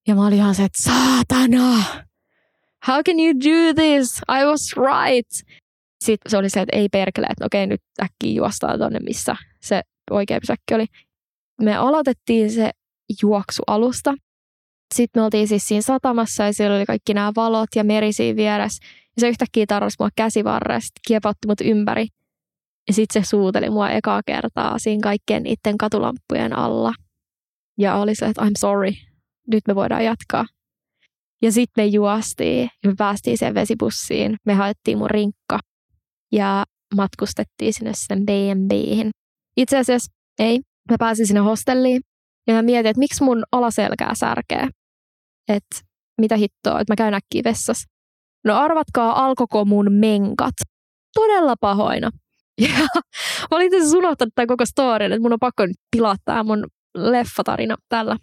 Ja 0.07 0.15
mä 0.15 0.27
olin 0.27 0.37
ihan 0.37 0.55
se, 0.55 0.63
että 0.63 0.83
saatana! 0.83 1.83
How 2.87 3.01
can 3.05 3.19
you 3.19 3.33
do 3.33 3.73
this? 3.73 4.21
I 4.41 4.45
was 4.45 4.73
right! 4.77 5.29
Sitten 6.03 6.29
se 6.29 6.37
oli 6.37 6.49
se, 6.49 6.61
että 6.61 6.77
ei 6.77 6.89
perkele, 6.89 7.27
että 7.29 7.45
okei 7.45 7.67
nyt 7.67 7.81
äkkiä 8.03 8.33
juostaan 8.33 8.79
tonne, 8.79 8.99
missä 8.99 9.35
se 9.61 9.81
oikea 10.11 10.39
pysäkki 10.39 10.73
oli. 10.73 10.85
Me 11.61 11.75
aloitettiin 11.75 12.51
se 12.51 12.71
juoksu 13.21 13.63
alusta. 13.67 14.13
Sitten 14.95 15.21
me 15.21 15.25
oltiin 15.25 15.47
siis 15.47 15.67
siinä 15.67 15.81
satamassa 15.81 16.43
ja 16.43 16.53
siellä 16.53 16.77
oli 16.77 16.85
kaikki 16.85 17.13
nämä 17.13 17.31
valot 17.35 17.69
ja 17.75 17.83
meri 17.83 18.13
siinä 18.13 18.35
vieressä. 18.35 18.85
Ja 19.15 19.19
se 19.19 19.29
yhtäkkiä 19.29 19.65
tarvasi 19.67 19.95
mua 19.99 20.09
käsivarresta, 20.15 20.99
kiepautti 21.07 21.47
mut 21.47 21.61
ympäri. 21.61 22.07
Ja 22.87 22.93
sitten 22.93 23.23
se 23.23 23.29
suuteli 23.29 23.69
mua 23.69 23.89
ekaa 23.89 24.21
kertaa 24.25 24.79
siinä 24.79 25.01
kaikkien 25.03 25.43
niiden 25.43 25.77
katulampujen 25.77 26.53
alla. 26.57 26.93
Ja 27.77 27.95
oli 27.95 28.15
se, 28.15 28.25
että 28.25 28.41
I'm 28.41 28.51
sorry, 28.57 28.91
nyt 29.51 29.63
me 29.67 29.75
voidaan 29.75 30.05
jatkaa. 30.05 30.45
Ja 31.41 31.51
sitten 31.51 31.83
me 31.83 31.85
juostiin 31.85 32.69
ja 32.83 32.89
me 32.89 32.95
päästiin 32.97 33.37
sen 33.37 33.53
vesibussiin. 33.53 34.37
Me 34.45 34.53
haettiin 34.53 34.97
mun 34.97 35.09
rinkka 35.09 35.59
ja 36.31 36.65
matkustettiin 36.95 37.73
sinne 37.73 37.91
sen 37.95 38.25
B&B:hin. 38.25 39.09
Itse 39.57 39.77
asiassa 39.77 40.11
ei. 40.39 40.59
Mä 40.91 40.95
pääsin 40.99 41.27
sinne 41.27 41.39
hostelliin 41.39 42.01
ja 42.47 42.53
mä 42.53 42.61
mietin, 42.61 42.89
että 42.89 42.99
miksi 42.99 43.23
mun 43.23 43.43
alaselkää 43.51 44.15
särkee. 44.15 44.67
Että 45.47 45.75
mitä 46.21 46.35
hittoa, 46.35 46.79
että 46.79 46.91
mä 46.91 46.95
käyn 46.95 47.13
äkkiä 47.13 47.41
vessassa. 47.43 47.89
No 48.45 48.55
arvatkaa, 48.55 49.25
alkoko 49.25 49.65
mun 49.65 49.91
menkat. 49.91 50.53
Todella 51.13 51.55
pahoina. 51.61 52.11
Ja 52.61 52.87
mä 53.51 53.57
olin 53.57 53.73
itse 53.73 53.97
unohtanut 53.97 54.33
tämän 54.35 54.47
koko 54.47 54.65
storyn, 54.65 55.11
että 55.11 55.21
mun 55.21 55.33
on 55.33 55.39
pakko 55.39 55.65
nyt 55.65 55.77
pilattaa 55.95 56.43
mun 56.43 56.67
leffatarina 56.97 57.75
tällä. 57.89 58.17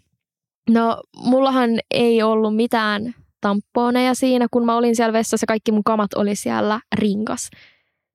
No, 0.70 1.02
mullahan 1.16 1.70
ei 1.90 2.22
ollut 2.22 2.56
mitään 2.56 3.14
tamponeja 3.40 4.14
siinä, 4.14 4.46
kun 4.50 4.66
mä 4.66 4.76
olin 4.76 4.96
siellä 4.96 5.12
vessassa. 5.12 5.46
Kaikki 5.46 5.72
mun 5.72 5.84
kamat 5.84 6.14
oli 6.14 6.36
siellä 6.36 6.80
rinkas. 6.94 7.50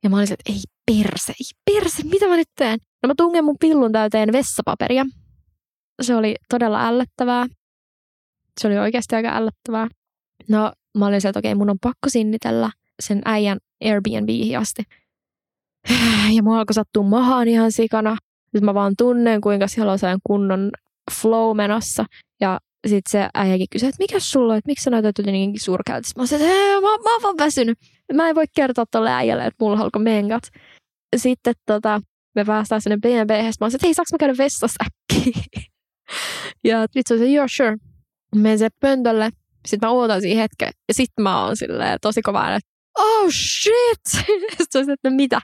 Ja 0.04 0.10
mä 0.10 0.18
olin 0.18 0.34
että 0.34 0.52
ei 0.54 0.62
perse, 0.86 1.34
ei 1.40 1.74
perse, 1.74 2.04
mitä 2.04 2.28
mä 2.28 2.36
nyt 2.36 2.50
teen? 2.56 2.80
No 3.04 3.08
mä 3.08 3.14
tungen 3.18 3.46
mun 3.46 3.58
pillun 3.60 3.92
täyteen 3.92 4.32
vessapaperia. 4.32 5.06
Se 6.02 6.16
oli 6.16 6.36
todella 6.50 6.88
ällöttävää. 6.88 7.46
Se 8.62 8.68
oli 8.68 8.78
oikeasti 8.78 9.16
aika 9.16 9.38
ällöttävää. 9.38 9.88
No 10.50 10.72
mä 10.98 11.08
olin 11.08 11.22
se, 11.22 11.30
että 11.30 11.40
okei, 11.40 11.56
mun 11.56 11.70
on 11.70 11.80
pakko 11.82 12.10
sinnitellä 12.10 12.72
sen 13.00 13.22
äijän 13.26 13.58
Airbnbihin 13.84 14.58
asti. 14.58 14.84
Ja 16.36 16.44
mua 16.44 16.60
alkoi 16.60 16.74
sattua 16.74 17.04
mahaan 17.04 17.48
ihan 17.48 17.72
sikana. 17.72 18.18
Nyt 18.54 18.64
mä 18.64 18.74
vaan 18.74 18.94
tunnen, 18.98 19.42
kuinka 19.42 19.68
siellä 19.68 19.92
on 19.92 20.00
sellainen 20.00 20.20
kunnon 20.24 20.72
flow 21.12 21.58
menossa. 21.58 22.06
Ja 22.42 22.60
sitten 22.88 23.12
se 23.12 23.30
äijäkin 23.34 23.68
kysyi, 23.72 23.90
että 23.90 24.04
mikä 24.04 24.20
sulla 24.20 24.54
on, 24.54 24.58
että 24.58 24.70
miksi 24.70 24.84
sä 24.84 24.90
näytät 24.90 25.18
jotenkin 25.18 25.60
surkealta. 25.60 26.10
Mä 26.18 26.26
sanoin, 26.26 26.52
että 26.52 26.74
mä, 26.74 26.82
mä 26.82 27.14
oon 27.14 27.24
vaan 27.24 27.38
väsynyt. 27.38 27.78
Mä 28.14 28.30
en 28.30 28.36
voi 28.36 28.46
kertoa 28.56 28.86
tolle 28.92 29.12
äijälle, 29.12 29.46
että 29.46 29.66
mulla 29.66 29.80
alkoi 29.80 30.04
mengat. 30.04 30.44
Sitten 31.16 31.54
tota, 31.66 32.02
me 32.36 32.46
päästään 32.46 32.82
sinne 32.82 33.10
ja 33.10 33.26
mä 33.26 33.52
sanoin, 33.52 33.76
että 33.76 33.88
hei, 33.88 33.94
saaks 33.94 34.12
mä 34.12 34.18
käydä 34.18 34.38
vessassa 34.38 34.84
äkkiä? 34.86 35.44
ja 36.64 36.86
vitsi 36.96 37.18
se, 37.18 37.26
joo, 37.26 37.46
sure. 37.58 37.78
Menen 38.36 38.60
se 38.60 38.70
pöntölle, 38.80 39.30
sitten 39.68 39.88
mä 39.88 39.92
ootan 39.92 40.22
siinä 40.22 40.42
hetken, 40.42 40.72
ja 40.88 40.94
sitten 40.94 41.24
mä 41.24 41.46
oon 41.46 41.58
silleen 41.58 41.98
tosi 42.02 42.22
kova 42.22 42.56
että 42.56 42.70
oh 42.98 43.30
shit! 43.32 44.28
sitten 44.58 44.86
se 44.86 44.92
että 44.92 45.10
no 45.10 45.16
mitä? 45.16 45.42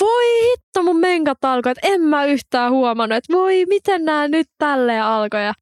Voi 0.00 0.50
hitto, 0.50 0.82
mun 0.82 1.00
menkat 1.00 1.44
alkoi, 1.44 1.72
että 1.72 1.88
en 1.88 2.00
mä 2.00 2.24
yhtään 2.24 2.72
huomannut, 2.72 3.16
että 3.16 3.32
voi, 3.32 3.64
miten 3.68 4.04
nämä 4.04 4.28
nyt 4.28 4.46
tälleen 4.58 5.04
alkoi. 5.04 5.44
Ja 5.44 5.52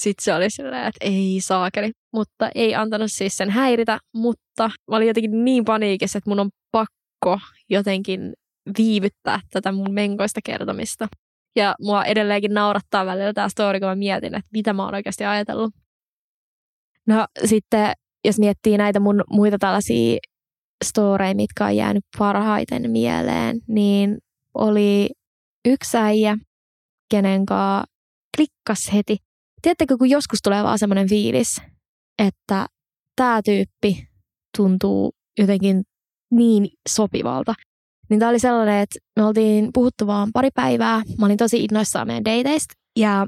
sitten 0.00 0.24
se 0.24 0.34
oli 0.34 0.50
silleen, 0.50 0.86
että 0.86 0.98
ei 1.00 1.38
saakeli. 1.42 1.90
Mutta 2.14 2.50
ei 2.54 2.74
antanut 2.74 3.12
siis 3.12 3.36
sen 3.36 3.50
häiritä, 3.50 3.98
mutta 4.14 4.70
mä 4.90 4.96
olin 4.96 5.08
jotenkin 5.08 5.44
niin 5.44 5.64
paniikissa, 5.64 6.18
että 6.18 6.30
mun 6.30 6.40
on 6.40 6.50
pakko 6.72 7.40
jotenkin 7.70 8.32
viivyttää 8.78 9.40
tätä 9.50 9.72
mun 9.72 9.94
menkoista 9.94 10.40
kertomista. 10.44 11.08
Ja 11.56 11.74
mua 11.80 12.04
edelleenkin 12.04 12.54
naurattaa 12.54 13.06
välillä 13.06 13.32
tämä 13.32 13.48
story, 13.48 13.80
kun 13.80 13.88
mä 13.88 13.94
mietin, 13.94 14.34
että 14.34 14.48
mitä 14.52 14.72
mä 14.72 14.84
oon 14.84 14.94
oikeasti 14.94 15.24
ajatellut. 15.24 15.74
No 17.06 17.26
sitten, 17.44 17.92
jos 18.24 18.38
miettii 18.38 18.78
näitä 18.78 19.00
mun 19.00 19.24
muita 19.30 19.58
tällaisia 19.58 20.18
storeja, 20.84 21.34
mitkä 21.34 21.64
on 21.64 21.76
jäänyt 21.76 22.04
parhaiten 22.18 22.90
mieleen, 22.90 23.60
niin 23.68 24.18
oli 24.54 25.10
yksi 25.68 25.96
äijä, 25.96 26.36
kenen 27.10 27.46
kanssa 27.46 27.84
klikkas 28.36 28.92
heti. 28.92 29.16
Tiedättekö, 29.62 29.96
kun 29.98 30.10
joskus 30.10 30.38
tulee 30.42 30.62
vaan 30.62 30.78
semmoinen 30.78 31.08
fiilis, 31.08 31.60
että 32.18 32.66
tämä 33.16 33.40
tyyppi 33.44 34.08
tuntuu 34.56 35.12
jotenkin 35.38 35.82
niin 36.30 36.68
sopivalta. 36.88 37.54
Niin 38.10 38.20
tämä 38.20 38.30
oli 38.30 38.38
sellainen, 38.38 38.80
että 38.80 38.98
me 39.16 39.24
oltiin 39.24 39.70
puhuttu 39.74 40.06
vaan 40.06 40.28
pari 40.32 40.50
päivää. 40.54 41.02
Mä 41.18 41.26
olin 41.26 41.36
tosi 41.36 41.64
innoissaan 41.64 42.06
meidän 42.06 42.24
dateista. 42.24 42.74
Ja 42.98 43.26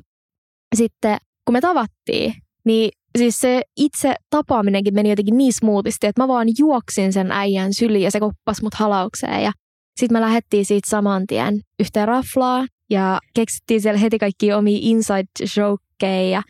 sitten 0.77 1.19
kun 1.45 1.53
me 1.53 1.61
tavattiin, 1.61 2.35
niin 2.65 2.91
siis 3.19 3.41
se 3.41 3.63
itse 3.77 4.15
tapaaminenkin 4.31 4.95
meni 4.95 5.11
jotenkin 5.11 5.37
niin 5.39 5.53
smoothisti, 5.53 6.07
että 6.07 6.23
mä 6.23 6.29
vaan 6.29 6.49
juoksin 6.59 7.13
sen 7.13 7.33
äijän 7.33 7.75
syliin 7.75 8.03
ja 8.03 8.11
se 8.11 8.21
koppas 8.21 8.63
mut 8.63 8.75
halaukseen. 8.75 9.43
Ja 9.43 9.53
sitten 10.01 10.17
me 10.17 10.21
lähdettiin 10.21 10.65
siitä 10.65 10.91
saman 10.91 11.27
tien 11.27 11.61
yhteen 11.81 12.09
raflaa 12.09 12.67
ja 12.91 13.19
keksittiin 13.35 13.81
siellä 13.81 13.99
heti 13.99 14.19
kaikki 14.19 14.53
omia 14.53 14.79
inside 14.83 15.57
jokeja. 15.57 16.31
Ja 16.31 16.43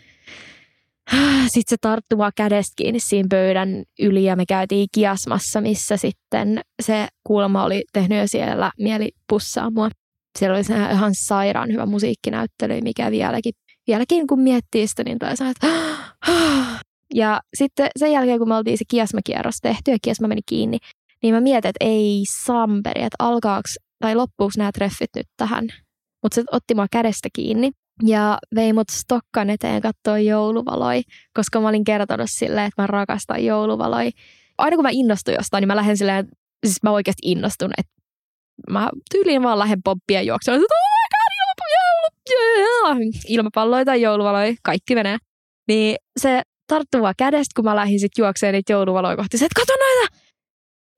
sitten 1.47 1.62
se 1.69 1.77
tarttui 1.81 2.17
mua 2.17 2.31
kädestä 2.37 2.73
kiinni 2.77 3.01
siinä 3.01 3.27
pöydän 3.31 3.85
yli 4.01 4.25
ja 4.25 4.37
me 4.37 4.47
käytiin 4.47 4.88
kiasmassa, 4.93 5.61
missä 5.61 5.97
sitten 5.97 6.61
se 6.83 7.09
kuulemma 7.25 7.64
oli 7.64 7.85
tehnyt 7.93 8.19
jo 8.19 8.29
siellä 8.29 8.71
mieli 8.79 9.11
pussaa 9.29 9.71
mua. 9.71 9.88
Siellä 10.38 10.55
oli 10.55 10.64
se 10.64 10.75
ihan 10.75 11.12
sairaan 11.14 11.73
hyvä 11.73 11.87
musiikkinäyttely, 11.87 12.81
mikä 12.81 13.11
vieläkin, 13.11 13.53
vieläkin 13.87 14.27
kun 14.27 14.40
miettii 14.40 14.87
sitä, 14.87 15.05
niin 15.05 15.19
tulee 15.19 15.35
että 15.51 15.67
ja 17.14 17.40
sitten 17.55 17.88
sen 17.99 18.12
jälkeen, 18.12 18.38
kun 18.38 18.49
me 18.49 18.57
oltiin 18.57 18.79
se 18.79 18.85
kiasmakierros 18.88 19.57
tehty 19.62 19.90
ja 19.90 19.97
kiasma 20.03 20.29
meni 20.29 20.40
kiinni, 20.47 20.79
niin 21.23 21.35
mä 21.35 21.40
mietin, 21.40 21.69
että 21.69 21.85
ei 21.85 22.23
samperi, 22.45 23.03
että 23.03 23.17
alkaako 23.19 23.69
tai 23.99 24.14
loppuuko 24.14 24.53
nämä 24.57 24.73
treffit 24.73 25.11
nyt 25.17 25.27
tähän. 25.37 25.69
Mutta 26.23 26.35
se 26.35 26.45
otti 26.53 26.75
mua 26.75 26.87
kädestä 26.90 27.29
kiinni 27.33 27.71
ja 28.03 28.39
vei 28.55 28.73
mut 28.73 28.89
Stokkan 28.91 29.51
eteen 29.51 29.83
katsoa 29.83 30.19
jouluvaloi, 30.19 31.03
koska 31.35 31.61
mä 31.61 31.69
olin 31.69 31.85
kertonut 31.85 32.31
silleen, 32.31 32.67
että 32.67 32.83
mä 32.83 32.87
rakastan 32.87 33.45
jouluvaloi. 33.45 34.11
Aina 34.59 34.77
kun 34.77 34.83
mä 34.85 34.91
innostun 34.93 35.35
jostain, 35.35 35.63
niin 35.63 35.69
mä 35.69 35.77
lähden 35.77 35.97
silleen, 35.97 36.29
siis 36.67 36.83
mä 36.83 36.91
oikeasti 36.91 37.23
innostun, 37.31 37.71
että 37.79 37.93
mä 38.71 38.91
tyyliin 39.13 39.43
vaan 39.43 39.59
lähden 39.59 39.83
poppia 39.85 40.23
juoksemaan, 40.23 40.63
että 40.63 40.75
oh 40.75 40.95
my 40.95 41.09
god, 41.15 41.35
joulu, 41.77 42.99
joulu, 42.99 43.11
ilmapalloita 43.29 43.85
tai 43.85 44.03
jouluvaloja, 44.03 44.55
kaikki 44.63 44.95
menee. 44.95 45.17
Niin 45.69 45.97
se 46.21 46.43
tarttui 46.67 47.01
vaan 47.01 47.15
kädestä, 47.19 47.53
kun 47.57 47.65
mä 47.65 47.77
lähdin 47.77 48.01
sitten 48.01 48.23
juokseen 48.23 48.53
niitä 48.53 48.73
jouluvaloja 48.73 49.17
kohti. 49.17 49.39
Se, 49.39 49.45
että 49.45 49.61
kato 49.61 49.73
noita! 49.73 50.25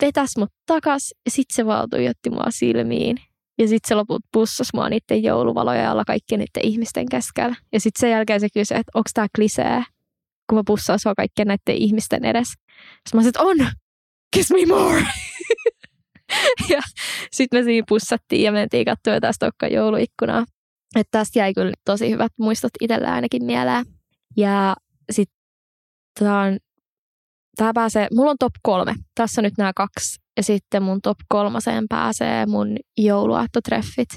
Vetäs 0.02 0.36
mut 0.38 0.50
takas 0.66 1.14
ja 1.24 1.30
sitten 1.30 1.54
se 1.54 1.66
vaan 1.66 1.90
tuijotti 1.90 2.30
mua 2.30 2.46
silmiin. 2.50 3.16
Ja 3.58 3.68
sitten 3.68 3.88
se 3.88 3.94
loput 3.94 4.22
pussas 4.32 4.68
mua 4.74 4.88
niiden 4.88 5.22
jouluvaloja 5.22 5.90
alla 5.90 6.04
kaikkien 6.04 6.38
niiden 6.38 6.70
ihmisten 6.70 7.08
keskellä. 7.08 7.56
Ja 7.72 7.80
sitten 7.80 8.00
sen 8.00 8.10
jälkeen 8.10 8.40
se 8.40 8.48
kysyi, 8.54 8.78
että 8.78 8.90
onko 8.94 9.10
tämä 9.14 9.26
klisee, 9.36 9.84
kun 10.48 10.58
mä 10.58 10.62
pussaan 10.66 10.98
sua 10.98 11.14
kaikkien 11.14 11.48
näiden 11.48 11.82
ihmisten 11.82 12.24
edes. 12.24 12.48
Sitten 12.48 13.14
mä 13.14 13.20
sanoin, 13.20 13.28
että 13.28 13.42
on! 13.42 13.72
Kiss 14.36 14.50
me 14.50 14.66
more! 14.66 15.02
ja 16.72 16.80
sitten 17.32 17.60
me 17.60 17.64
siinä 17.64 17.84
pussattiin 17.88 18.42
ja 18.42 18.52
mentiin 18.52 18.84
katsoa 18.84 19.14
jotain 19.14 19.34
Stokkan 19.34 19.72
jouluikkunaa. 19.72 20.44
Että 20.96 21.18
tästä 21.18 21.38
jäi 21.38 21.54
kyllä 21.54 21.72
tosi 21.84 22.10
hyvät 22.10 22.32
muistot 22.38 22.70
itsellä 22.80 23.12
ainakin 23.12 23.44
mieleen. 23.44 23.84
Ja 24.36 24.76
sitten 25.10 26.28
on, 26.28 26.58
tämä 27.56 27.72
pääsee, 27.74 28.08
mulla 28.14 28.30
on 28.30 28.36
top 28.40 28.52
kolme. 28.62 28.94
Tässä 29.14 29.40
on 29.40 29.44
nyt 29.44 29.58
nämä 29.58 29.72
kaksi. 29.76 30.25
Ja 30.36 30.42
sitten 30.42 30.82
mun 30.82 31.00
top 31.02 31.18
kolmaseen 31.28 31.84
pääsee 31.88 32.46
mun 32.46 32.76
jouluaattotreffit. 32.98 34.08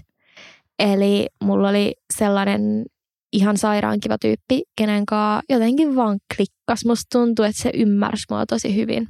Eli 0.79 1.27
mulla 1.43 1.69
oli 1.69 1.93
sellainen 2.17 2.86
ihan 3.34 3.58
sairaan 3.58 3.99
kiva 3.99 4.17
tyyppi, 4.17 4.62
kenen 4.77 5.05
kanssa 5.05 5.41
jotenkin 5.49 5.95
vaan 5.95 6.19
klikkas. 6.36 6.86
Musta 6.86 7.19
tuntuu, 7.19 7.45
että 7.45 7.62
se 7.62 7.71
ymmärsi 7.73 8.25
mua 8.29 8.45
tosi 8.45 8.75
hyvin. 8.75 9.08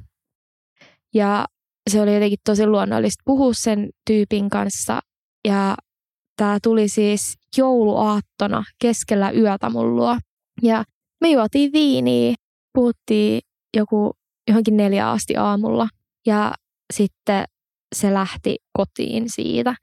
Ja 1.13 1.45
se 1.89 2.01
oli 2.01 2.13
jotenkin 2.13 2.39
tosi 2.45 2.67
luonnollista 2.67 3.21
puhua 3.25 3.53
sen 3.53 3.89
tyypin 4.07 4.49
kanssa. 4.49 4.99
Ja 5.47 5.75
tämä 6.37 6.57
tuli 6.63 6.87
siis 6.87 7.33
jouluaattona 7.57 8.63
keskellä 8.81 9.31
yötä 9.31 9.69
mun 9.69 9.95
luo. 9.95 10.17
Ja 10.61 10.83
me 11.21 11.29
juotiin 11.29 11.73
viiniä, 11.73 12.35
puhuttiin 12.73 13.41
joku 13.77 14.11
johonkin 14.47 14.77
neljä 14.77 15.09
asti 15.09 15.37
aamulla 15.37 15.87
ja 16.25 16.53
sitten 16.93 17.45
se 17.95 18.13
lähti 18.13 18.57
kotiin 18.73 19.23
siitä. 19.27 19.75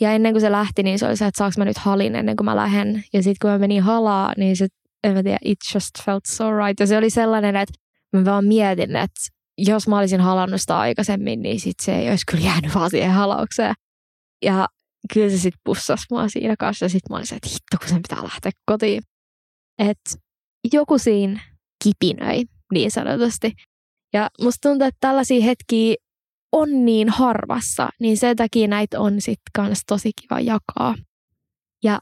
Ja 0.00 0.12
ennen 0.12 0.32
kuin 0.32 0.40
se 0.40 0.52
lähti, 0.52 0.82
niin 0.82 0.98
se 0.98 1.06
oli 1.06 1.16
se, 1.16 1.26
että 1.26 1.38
saanko 1.38 1.54
mä 1.58 1.64
nyt 1.64 1.78
halin 1.78 2.14
ennen 2.14 2.36
kuin 2.36 2.44
mä 2.44 2.56
lähden. 2.56 3.04
Ja 3.12 3.22
sitten 3.22 3.36
kun 3.42 3.50
mä 3.50 3.58
menin 3.58 3.82
halaa, 3.82 4.32
niin 4.36 4.56
se, 4.56 4.66
en 5.04 5.14
mä 5.14 5.22
tiedä, 5.22 5.38
it 5.44 5.58
just 5.74 6.04
felt 6.04 6.24
so 6.26 6.56
right. 6.56 6.80
Ja 6.80 6.86
se 6.86 6.98
oli 6.98 7.10
sellainen, 7.10 7.56
että 7.56 7.74
mä 8.12 8.24
vaan 8.24 8.44
mietin, 8.44 8.96
että 8.96 9.20
jos 9.58 9.88
mä 9.88 9.98
olisin 9.98 10.20
halannut 10.20 10.60
sitä 10.60 10.78
aikaisemmin, 10.78 11.42
niin 11.42 11.60
sit 11.60 11.80
se 11.82 11.98
ei 11.98 12.10
olisi 12.10 12.26
kyllä 12.30 12.44
jäänyt 12.44 12.74
vaan 12.74 12.90
siihen 12.90 13.10
halaukseen. 13.10 13.74
Ja 14.44 14.68
kyllä 15.14 15.30
se 15.30 15.38
sitten 15.38 15.60
pussasi 15.64 16.06
mua 16.10 16.28
siinä 16.28 16.54
kanssa. 16.58 16.84
Ja 16.84 16.88
sitten 16.88 17.06
mä 17.10 17.16
olisin, 17.16 17.36
että 17.36 17.48
hitto, 17.48 17.76
kun 17.78 17.88
sen 17.88 18.02
pitää 18.02 18.24
lähteä 18.24 18.52
kotiin. 18.66 19.02
Että 19.78 20.10
joku 20.72 20.98
siinä 20.98 21.40
kipinöi 21.84 22.44
niin 22.72 22.90
sanotusti. 22.90 23.52
Ja 24.12 24.30
musta 24.40 24.68
tuntuu, 24.68 24.88
että 24.88 24.98
tällaisia 25.00 25.44
hetkiä 25.44 25.94
on 26.52 26.84
niin 26.84 27.08
harvassa, 27.08 27.88
niin 28.00 28.16
sen 28.16 28.36
takia 28.36 28.68
näitä 28.68 29.00
on 29.00 29.20
sitten 29.20 29.50
kans 29.54 29.82
tosi 29.86 30.10
kiva 30.20 30.40
jakaa. 30.40 30.94
Ja 31.84 31.98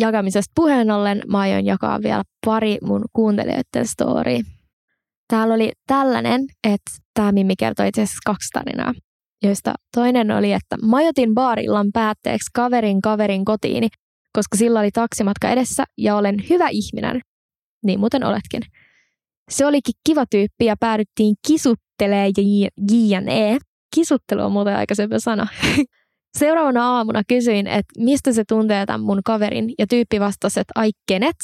jakamisesta 0.00 0.52
puheen 0.54 0.90
ollen 0.90 1.22
mä 1.28 1.38
aion 1.38 1.66
jakaa 1.66 2.02
vielä 2.02 2.22
pari 2.46 2.78
mun 2.82 3.04
kuuntelijoiden 3.12 3.86
story. 3.86 4.38
täällä 5.28 5.54
oli 5.54 5.72
tällainen, 5.86 6.44
että 6.64 6.90
tämä 7.14 7.32
Mimmi 7.32 7.56
kertoi 7.58 7.88
itse 7.88 8.02
asiassa 8.02 8.20
kaksi 8.26 8.48
tarinaa, 8.52 8.94
joista 9.42 9.74
toinen 9.94 10.30
oli, 10.30 10.52
että 10.52 10.76
majoitin 10.82 11.34
baarillan 11.34 11.86
päätteeksi 11.92 12.50
kaverin 12.54 13.00
kaverin 13.00 13.44
kotiini, 13.44 13.88
koska 14.32 14.56
sillä 14.56 14.80
oli 14.80 14.90
taksimatka 14.90 15.48
edessä 15.48 15.84
ja 15.98 16.16
olen 16.16 16.36
hyvä 16.50 16.68
ihminen. 16.68 17.20
Niin 17.84 18.00
muuten 18.00 18.24
oletkin. 18.24 18.62
Se 19.50 19.66
olikin 19.66 19.94
kiva 20.06 20.24
tyyppi 20.30 20.64
ja 20.64 20.76
päädyttiin 20.80 21.34
kisuttelee 21.46 22.30
J&E. 22.90 23.58
Kisuttelu 23.94 24.42
on 24.42 24.52
muuten 24.52 24.76
aikaisemmin 24.76 25.20
sana. 25.20 25.46
Seuraavana 26.38 26.96
aamuna 26.96 27.22
kysyin, 27.28 27.66
että 27.66 28.00
mistä 28.00 28.32
se 28.32 28.44
tuntee 28.48 28.86
tämän 28.86 29.00
mun 29.00 29.20
kaverin, 29.24 29.74
ja 29.78 29.86
tyyppi 29.86 30.20
vastasi, 30.20 30.60
että 30.60 30.72
ai 30.74 30.90
kenet? 31.08 31.36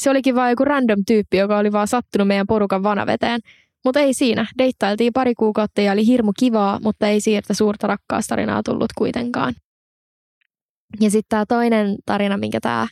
Se 0.00 0.10
olikin 0.10 0.34
vain 0.34 0.50
joku 0.50 0.64
random 0.64 1.02
tyyppi, 1.06 1.36
joka 1.36 1.58
oli 1.58 1.72
vaan 1.72 1.88
sattunut 1.88 2.28
meidän 2.28 2.46
porukan 2.46 2.82
vanaveteen. 2.82 3.40
Mutta 3.84 4.00
ei 4.00 4.14
siinä. 4.14 4.46
Deittailtiin 4.58 5.12
pari 5.12 5.34
kuukautta 5.34 5.80
ja 5.80 5.92
oli 5.92 6.06
hirmu 6.06 6.32
kivaa, 6.38 6.80
mutta 6.82 7.08
ei 7.08 7.20
siirtä 7.20 7.54
suurta 7.54 7.86
rakkaustarinaa 7.86 8.62
tullut 8.62 8.92
kuitenkaan. 8.98 9.54
Ja 11.00 11.10
sitten 11.10 11.28
tämä 11.28 11.46
toinen 11.46 11.96
tarina, 12.06 12.36
minkä 12.36 12.60
tämä 12.60 12.86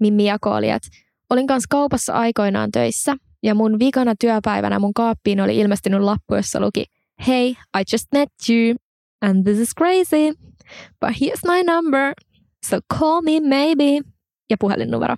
Mimmi 0.00 0.24
jako 0.24 0.50
oli, 0.50 0.70
että 0.70 0.88
olin 1.30 1.46
kanssa 1.46 1.66
kaupassa 1.70 2.12
aikoinaan 2.12 2.70
töissä 2.72 3.16
ja 3.42 3.54
mun 3.54 3.78
vikana 3.78 4.14
työpäivänä 4.20 4.78
mun 4.78 4.94
kaappiin 4.94 5.40
oli 5.40 5.56
ilmestynyt 5.58 6.00
lappu, 6.00 6.34
jossa 6.34 6.60
luki 6.60 6.84
Hey, 7.18 7.56
I 7.74 7.84
just 7.92 8.06
met 8.12 8.28
you 8.48 8.76
and 9.22 9.44
this 9.44 9.58
is 9.58 9.72
crazy, 9.74 10.32
but 11.00 11.10
here's 11.10 11.44
my 11.46 11.62
number, 11.62 12.12
so 12.64 12.80
call 12.98 13.22
me 13.22 13.40
maybe 13.40 14.00
ja 14.50 14.56
puhelinnumero. 14.60 15.16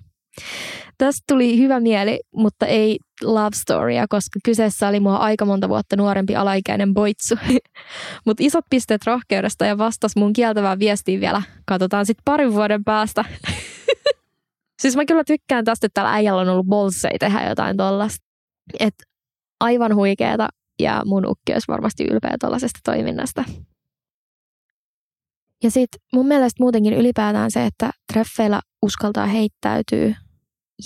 Tästä 0.97 1.23
tuli 1.27 1.57
hyvä 1.57 1.79
mieli, 1.79 2.19
mutta 2.35 2.65
ei 2.65 2.99
love 3.23 3.55
storya, 3.55 4.05
koska 4.09 4.39
kyseessä 4.43 4.87
oli 4.87 4.99
mua 4.99 5.15
aika 5.15 5.45
monta 5.45 5.69
vuotta 5.69 5.95
nuorempi 5.95 6.35
alaikäinen 6.35 6.93
boitsu. 6.93 7.35
mutta 8.25 8.43
isot 8.43 8.65
pisteet 8.69 9.05
rohkeudesta 9.05 9.65
ja 9.65 9.77
vastas 9.77 10.15
mun 10.15 10.33
kieltävään 10.33 10.79
viestiin 10.79 11.21
vielä. 11.21 11.41
Katsotaan 11.65 12.05
sitten 12.05 12.21
parin 12.25 12.53
vuoden 12.53 12.83
päästä. 12.83 13.25
siis 14.81 14.95
mä 14.95 15.05
kyllä 15.05 15.23
tykkään 15.23 15.65
tästä, 15.65 15.85
että 15.85 15.93
täällä 15.93 16.13
äijällä 16.13 16.41
on 16.41 16.49
ollut 16.49 16.67
bolsseja 16.67 17.19
tehdä 17.19 17.49
jotain 17.49 17.77
tollasta. 17.77 18.25
Et 18.79 18.95
aivan 19.59 19.95
huikeeta 19.95 20.49
ja 20.79 21.01
mun 21.05 21.25
ukki 21.25 21.53
olisi 21.53 21.67
varmasti 21.67 22.03
ylpeä 22.03 22.35
tuollaisesta 22.39 22.79
toiminnasta. 22.83 23.43
Ja 25.63 25.71
sitten 25.71 26.01
mun 26.13 26.27
mielestä 26.27 26.63
muutenkin 26.63 26.93
ylipäätään 26.93 27.51
se, 27.51 27.65
että 27.65 27.91
treffeillä 28.13 28.61
uskaltaa 28.81 29.25
heittäytyy 29.25 30.15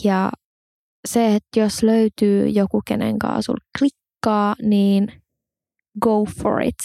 ja 0.03 0.31
se, 1.07 1.35
että 1.35 1.59
jos 1.59 1.83
löytyy 1.83 2.47
joku, 2.47 2.81
kenen 2.87 3.19
kanssa 3.19 3.41
sul 3.41 3.57
klikkaa, 3.79 4.55
niin 4.61 5.23
go 6.01 6.25
for 6.41 6.61
it. 6.61 6.75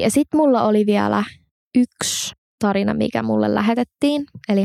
Ja 0.00 0.10
sitten 0.10 0.38
mulla 0.38 0.62
oli 0.62 0.86
vielä 0.86 1.24
yksi 1.74 2.34
tarina, 2.58 2.94
mikä 2.94 3.22
mulle 3.22 3.54
lähetettiin. 3.54 4.24
Eli 4.48 4.64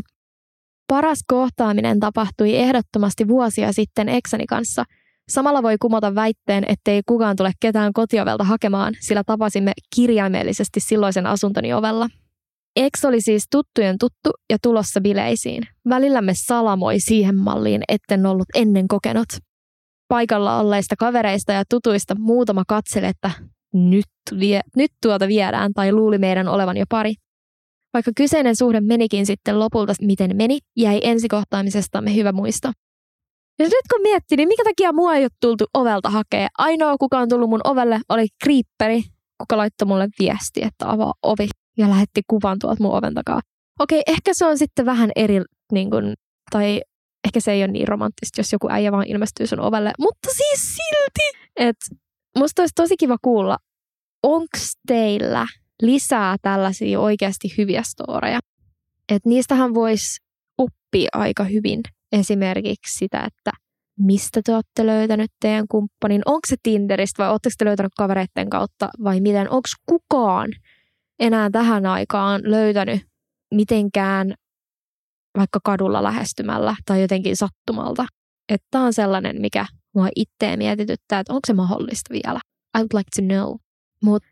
paras 0.87 1.19
kohtaaminen 1.27 1.99
tapahtui 1.99 2.55
ehdottomasti 2.55 3.27
vuosia 3.27 3.73
sitten 3.73 4.09
eksani 4.09 4.45
kanssa. 4.45 4.83
Samalla 5.31 5.63
voi 5.63 5.75
kumota 5.81 6.15
väitteen, 6.15 6.63
ettei 6.67 7.01
kukaan 7.05 7.35
tule 7.35 7.51
ketään 7.59 7.93
kotiovelta 7.93 8.43
hakemaan, 8.43 8.93
sillä 8.99 9.23
tapasimme 9.25 9.71
kirjaimellisesti 9.95 10.79
silloisen 10.79 11.27
asuntoni 11.27 11.73
ovella. 11.73 12.09
Eks 12.75 13.05
oli 13.05 13.21
siis 13.21 13.43
tuttujen 13.51 13.97
tuttu 13.99 14.29
ja 14.49 14.57
tulossa 14.63 15.01
bileisiin. 15.01 15.63
Välillämme 15.89 16.33
salamoi 16.35 16.99
siihen 16.99 17.35
malliin, 17.35 17.81
etten 17.87 18.25
ollut 18.25 18.47
ennen 18.55 18.87
kokenut. 18.87 19.27
Paikalla 20.07 20.59
olleista 20.59 20.95
kavereista 20.95 21.53
ja 21.53 21.63
tutuista 21.69 22.15
muutama 22.19 22.63
katseli, 22.67 23.05
että 23.05 23.31
nyt, 23.73 24.39
vie, 24.39 24.61
nyt 24.75 24.91
tuota 25.01 25.27
viedään 25.27 25.73
tai 25.73 25.91
luuli 25.91 26.17
meidän 26.17 26.47
olevan 26.47 26.77
jo 26.77 26.85
pari. 26.89 27.13
Vaikka 27.93 28.11
kyseinen 28.17 28.55
suhde 28.55 28.81
menikin 28.81 29.25
sitten 29.25 29.59
lopulta 29.59 29.93
miten 30.01 30.35
meni, 30.35 30.59
jäi 30.77 30.99
ensikohtaamisestamme 31.03 32.15
hyvä 32.15 32.31
muisto. 32.31 32.71
Ja 33.61 33.67
nyt 33.67 33.85
kun 33.93 34.01
miettii, 34.01 34.37
niin 34.37 34.47
mikä 34.47 34.63
takia 34.63 34.93
mua 34.93 35.15
ei 35.15 35.23
ole 35.23 35.29
tultu 35.41 35.65
ovelta 35.73 36.09
hakee? 36.09 36.47
Ainoa, 36.57 36.97
kuka 36.97 37.19
on 37.19 37.29
tullut 37.29 37.49
mun 37.49 37.61
ovelle, 37.63 38.01
oli 38.09 38.27
kriipperi, 38.43 39.01
kuka 39.37 39.57
laittoi 39.57 39.87
mulle 39.87 40.07
viesti, 40.19 40.63
että 40.63 40.91
avaa 40.91 41.13
ovi 41.23 41.49
ja 41.77 41.89
lähetti 41.89 42.21
kuvan 42.27 42.59
tuolta 42.59 42.83
mun 42.83 42.93
oven 42.97 43.13
takaa. 43.13 43.41
Okei, 43.79 44.01
ehkä 44.07 44.33
se 44.33 44.45
on 44.45 44.57
sitten 44.57 44.85
vähän 44.85 45.11
eri, 45.15 45.41
niin 45.71 45.89
kun, 45.89 46.13
tai 46.51 46.81
ehkä 47.27 47.39
se 47.39 47.51
ei 47.51 47.63
ole 47.63 47.71
niin 47.71 47.87
romanttista, 47.87 48.39
jos 48.39 48.51
joku 48.51 48.67
äijä 48.71 48.91
vaan 48.91 49.07
ilmestyy 49.07 49.47
sun 49.47 49.59
ovelle, 49.59 49.91
mutta 49.99 50.29
siis 50.29 50.75
silti, 50.75 51.47
että 51.55 51.85
musta 52.37 52.61
olisi 52.61 52.73
tosi 52.75 52.97
kiva 52.97 53.17
kuulla, 53.21 53.57
onko 54.23 54.57
teillä 54.87 55.47
lisää 55.81 56.35
tällaisia 56.41 56.99
oikeasti 56.99 57.53
hyviä 57.57 57.83
storeja? 57.83 58.39
Että 59.09 59.29
niistähän 59.29 59.73
voisi 59.73 60.19
oppia 60.57 61.09
aika 61.13 61.43
hyvin 61.43 61.81
esimerkiksi 62.11 62.97
sitä, 62.97 63.23
että 63.27 63.51
mistä 63.99 64.41
te 64.45 64.55
olette 64.55 64.85
löytänyt 64.85 65.31
teidän 65.39 65.67
kumppanin, 65.67 66.21
onko 66.25 66.39
se 66.47 66.55
Tinderistä 66.63 67.23
vai 67.23 67.31
oletteko 67.31 67.53
te 67.57 67.65
löytänyt 67.65 67.91
kavereiden 67.97 68.49
kautta 68.49 68.89
vai 69.03 69.21
miten, 69.21 69.49
onko 69.49 69.67
kukaan 69.85 70.49
enää 71.19 71.49
tähän 71.49 71.85
aikaan 71.85 72.41
löytänyt 72.43 73.01
mitenkään 73.53 74.33
vaikka 75.37 75.59
kadulla 75.63 76.03
lähestymällä 76.03 76.75
tai 76.85 77.01
jotenkin 77.01 77.35
sattumalta. 77.37 78.05
Että 78.49 78.67
tämä 78.71 78.85
on 78.85 78.93
sellainen, 78.93 79.41
mikä 79.41 79.65
mua 79.95 80.07
itseä 80.15 80.57
mietityttää, 80.57 81.19
että 81.19 81.33
onko 81.33 81.41
se 81.47 81.53
mahdollista 81.53 82.13
vielä. 82.13 82.39
I 82.77 82.79
would 82.79 82.93
like 82.93 83.09
to 83.15 83.21
know. 83.21 83.55
Mutta 84.03 84.29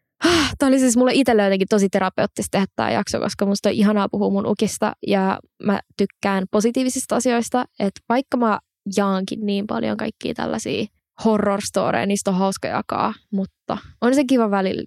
tämä 0.57 0.67
oli 0.67 0.79
siis 0.79 0.97
mulle 0.97 1.11
itselle 1.13 1.43
jotenkin 1.43 1.67
tosi 1.69 1.89
terapeuttista 1.89 2.51
tehdä 2.51 2.65
tämä 2.75 2.91
jakso, 2.91 3.19
koska 3.19 3.45
musta 3.45 3.69
on 3.69 3.75
ihanaa 3.75 4.09
puhua 4.09 4.29
mun 4.29 4.45
ukista 4.45 4.93
ja 5.07 5.39
mä 5.63 5.79
tykkään 5.97 6.45
positiivisista 6.51 7.15
asioista, 7.15 7.65
että 7.79 8.01
vaikka 8.09 8.37
mä 8.37 8.59
jaankin 8.97 9.45
niin 9.45 9.67
paljon 9.67 9.97
kaikkia 9.97 10.33
tällaisia 10.33 10.85
horror 11.25 11.61
storeja, 11.61 12.05
niistä 12.05 12.31
on 12.31 12.37
hauska 12.37 12.67
jakaa, 12.67 13.13
mutta 13.31 13.77
on 14.01 14.15
se 14.15 14.23
kiva 14.23 14.51
välillä 14.51 14.83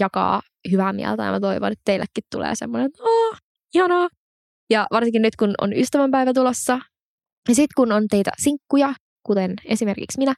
jakaa 0.00 0.42
hyvää 0.70 0.92
mieltä 0.92 1.24
ja 1.24 1.30
mä 1.30 1.40
toivon, 1.40 1.72
että 1.72 1.82
teillekin 1.84 2.24
tulee 2.30 2.54
semmoinen, 2.54 2.86
että 2.86 3.02
oh, 3.02 3.36
ihanaa. 3.74 4.08
Ja 4.70 4.86
varsinkin 4.90 5.22
nyt, 5.22 5.36
kun 5.36 5.54
on 5.60 5.72
ystävänpäivä 5.72 6.32
tulossa, 6.34 6.78
ja 7.48 7.54
sitten 7.54 7.74
kun 7.76 7.92
on 7.92 8.08
teitä 8.08 8.30
sinkkuja, 8.38 8.94
kuten 9.22 9.54
esimerkiksi 9.64 10.18
minä, 10.18 10.34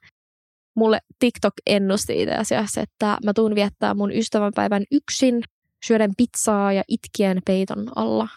mulle 0.76 1.00
TikTok 1.18 1.54
ennusti 1.66 2.22
itse 2.22 2.34
asiassa, 2.34 2.80
että 2.80 3.18
mä 3.24 3.32
tuun 3.34 3.54
viettää 3.54 3.94
mun 3.94 4.12
ystävänpäivän 4.12 4.84
yksin, 4.90 5.42
syöden 5.86 6.10
pizzaa 6.16 6.72
ja 6.72 6.82
itkien 6.88 7.38
peiton 7.46 7.86
alla. 7.96 8.28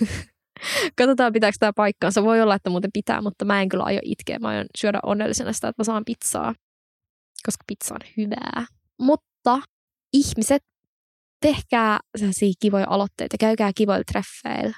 Katsotaan, 0.98 1.32
pitääkö 1.32 1.56
tämä 1.60 1.72
paikkaansa. 1.76 2.24
Voi 2.24 2.42
olla, 2.42 2.54
että 2.54 2.70
muuten 2.70 2.90
pitää, 2.92 3.22
mutta 3.22 3.44
mä 3.44 3.62
en 3.62 3.68
kyllä 3.68 3.84
aio 3.84 4.00
itkeä. 4.04 4.38
Mä 4.38 4.48
aion 4.48 4.66
syödä 4.78 4.98
onnellisena 5.02 5.52
sitä, 5.52 5.68
että 5.68 5.80
mä 5.80 5.84
saan 5.84 6.04
pizzaa, 6.04 6.54
koska 7.46 7.64
pizza 7.66 7.94
on 7.94 8.00
hyvää. 8.16 8.66
Mutta 8.98 9.58
ihmiset, 10.12 10.62
tehkää 11.40 11.98
sellaisia 12.18 12.52
kivoja 12.60 12.86
aloitteita, 12.88 13.36
käykää 13.40 13.70
kivoilla 13.74 14.04
treffeillä, 14.12 14.76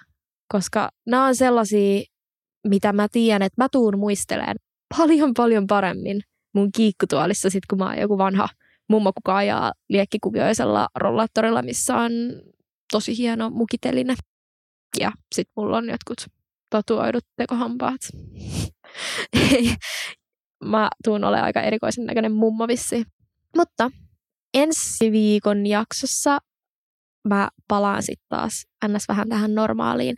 koska 0.53 0.91
nämä 1.07 1.27
on 1.27 1.37
sellaisia, 1.37 2.03
mitä 2.69 2.93
mä 2.93 3.09
tiedän, 3.13 3.43
että 3.43 3.63
mä 3.63 3.69
tuun 3.73 3.99
muisteleen 3.99 4.57
paljon 4.97 5.35
paljon 5.35 5.67
paremmin 5.67 6.23
mun 6.55 6.73
kiikkutuolissa 6.73 7.51
sit, 7.51 7.67
kun 7.67 7.79
mä 7.79 7.87
oon 7.87 7.99
joku 7.99 8.19
vanha 8.19 8.49
mummo, 8.89 9.13
kuka 9.13 9.37
ajaa 9.37 9.73
liekkikuvioisella 9.89 10.89
rollaattorilla, 10.95 11.63
missä 11.63 11.97
on 11.97 12.13
tosi 12.93 13.19
hieno 13.19 13.51
mukiteline. 13.51 14.15
Ja 15.01 15.13
sit 15.35 15.49
mulla 15.57 15.77
on 15.77 15.89
jotkut 15.89 16.27
tatuoidut 16.71 17.25
tekohampaat. 17.37 18.01
mä 20.65 20.89
tuun 21.05 21.25
olemaan 21.25 21.45
aika 21.45 21.61
erikoisen 21.61 22.07
näköinen 22.07 22.33
mummo 22.33 22.69
vissi. 22.69 23.05
Mutta 23.57 23.91
ensi 24.55 25.13
viikon 25.13 25.67
jaksossa 25.67 26.39
mä 27.29 27.49
palaan 27.69 28.03
sitten 28.03 28.27
taas 28.29 28.67
ns. 28.89 29.09
vähän 29.09 29.29
tähän 29.29 29.55
normaaliin. 29.55 30.17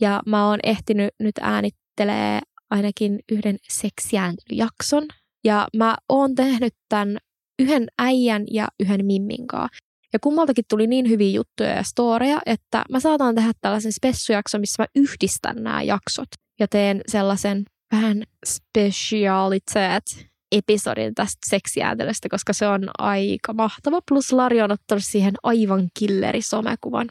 Ja 0.00 0.22
mä 0.26 0.48
oon 0.48 0.58
ehtinyt 0.62 1.14
nyt 1.20 1.34
äänittelee 1.40 2.40
ainakin 2.70 3.18
yhden 3.32 3.56
seksiääntelyjakson. 3.68 5.02
Ja 5.46 5.68
mä 5.76 5.96
oon 6.08 6.34
tehnyt 6.34 6.74
tämän 6.88 7.18
yhden 7.58 7.86
äijän 7.98 8.44
ja 8.50 8.68
yhden 8.80 9.06
mimminkaa. 9.06 9.68
Ja 10.12 10.18
kummaltakin 10.18 10.64
tuli 10.70 10.86
niin 10.86 11.08
hyviä 11.08 11.30
juttuja 11.30 11.70
ja 11.70 11.82
storeja, 11.82 12.38
että 12.46 12.84
mä 12.90 13.00
saatan 13.00 13.34
tehdä 13.34 13.52
tällaisen 13.60 13.92
spessujakson, 13.92 14.60
missä 14.60 14.82
mä 14.82 14.86
yhdistän 14.94 15.56
nämä 15.62 15.82
jaksot 15.82 16.28
ja 16.60 16.68
teen 16.68 17.00
sellaisen 17.08 17.64
vähän 17.92 18.22
specialitet 18.46 20.26
episodin 20.52 21.14
tästä 21.14 21.38
seksiääntelystä, 21.48 22.28
koska 22.28 22.52
se 22.52 22.66
on 22.68 22.88
aika 22.98 23.52
mahtava. 23.52 24.00
Plus 24.08 24.32
Lari 24.32 24.62
on 24.62 24.72
ottanut 24.72 25.04
siihen 25.04 25.34
aivan 25.42 25.88
killeri 25.98 26.42
somekuvan. 26.42 27.08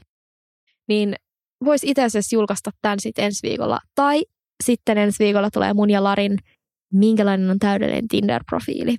Niin 0.87 1.15
voisi 1.65 1.89
itse 1.89 2.03
asiassa 2.03 2.35
julkaista 2.35 2.71
tämän 2.81 2.99
sitten 2.99 3.25
ensi 3.25 3.47
viikolla. 3.47 3.79
Tai 3.95 4.23
sitten 4.63 4.97
ensi 4.97 5.23
viikolla 5.23 5.51
tulee 5.51 5.73
mun 5.73 5.89
ja 5.89 6.03
Larin 6.03 6.37
minkälainen 6.97 7.49
on 7.49 7.59
täydellinen 7.59 8.07
Tinder-profiili. 8.07 8.95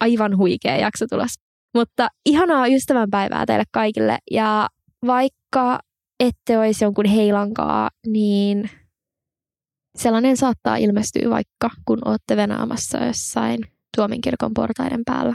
aivan 0.00 0.36
huikea 0.36 0.76
jakso 0.76 1.06
tulos. 1.10 1.34
Mutta 1.74 2.08
ihanaa 2.26 2.66
ystävänpäivää 2.66 3.46
teille 3.46 3.64
kaikille 3.72 4.18
ja 4.30 4.68
vaikka 5.06 5.80
ette 6.20 6.58
olisi 6.58 6.84
jonkun 6.84 7.04
heilankaa, 7.04 7.90
niin 8.06 8.70
sellainen 9.98 10.36
saattaa 10.36 10.76
ilmestyä 10.76 11.30
vaikka 11.30 11.70
kun 11.86 11.98
olette 12.04 12.36
venaamassa 12.36 12.98
jossain 12.98 13.58
Tuominkirkon 13.96 14.54
portaiden 14.54 15.02
päällä. 15.04 15.34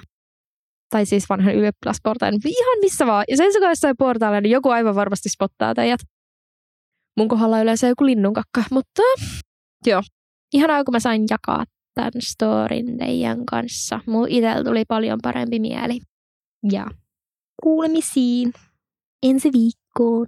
Tai 0.89 1.05
siis 1.05 1.29
vanhan 1.29 1.55
ylioppilasportaiden, 1.55 2.39
ihan 2.45 2.79
missä 2.81 3.05
vaan. 3.05 3.25
Ja 3.27 3.37
sen 3.37 3.53
sekaan 3.53 3.71
jossain 3.71 3.97
portailla, 3.97 4.41
niin 4.41 4.51
joku 4.51 4.69
aivan 4.69 4.95
varmasti 4.95 5.29
spottaa 5.29 5.73
teidät. 5.73 5.99
Mun 7.17 7.27
kohdalla 7.27 7.61
yleensä 7.61 7.87
joku 7.87 8.05
linnunkakka, 8.05 8.63
mutta 8.71 9.01
joo. 9.85 10.01
Ihanaa, 10.53 10.83
kun 10.83 10.93
mä 10.93 10.99
sain 10.99 11.25
jakaa 11.29 11.65
tämän 11.93 12.11
storin 12.19 12.97
teidän 12.97 13.45
kanssa. 13.45 13.99
Mun 14.07 14.29
itsellä 14.29 14.63
tuli 14.63 14.85
paljon 14.87 15.19
parempi 15.21 15.59
mieli. 15.59 15.99
Ja 16.71 16.85
kuulemisiin 17.63 18.53
ensi 19.23 19.49
viikkoon. 19.53 20.27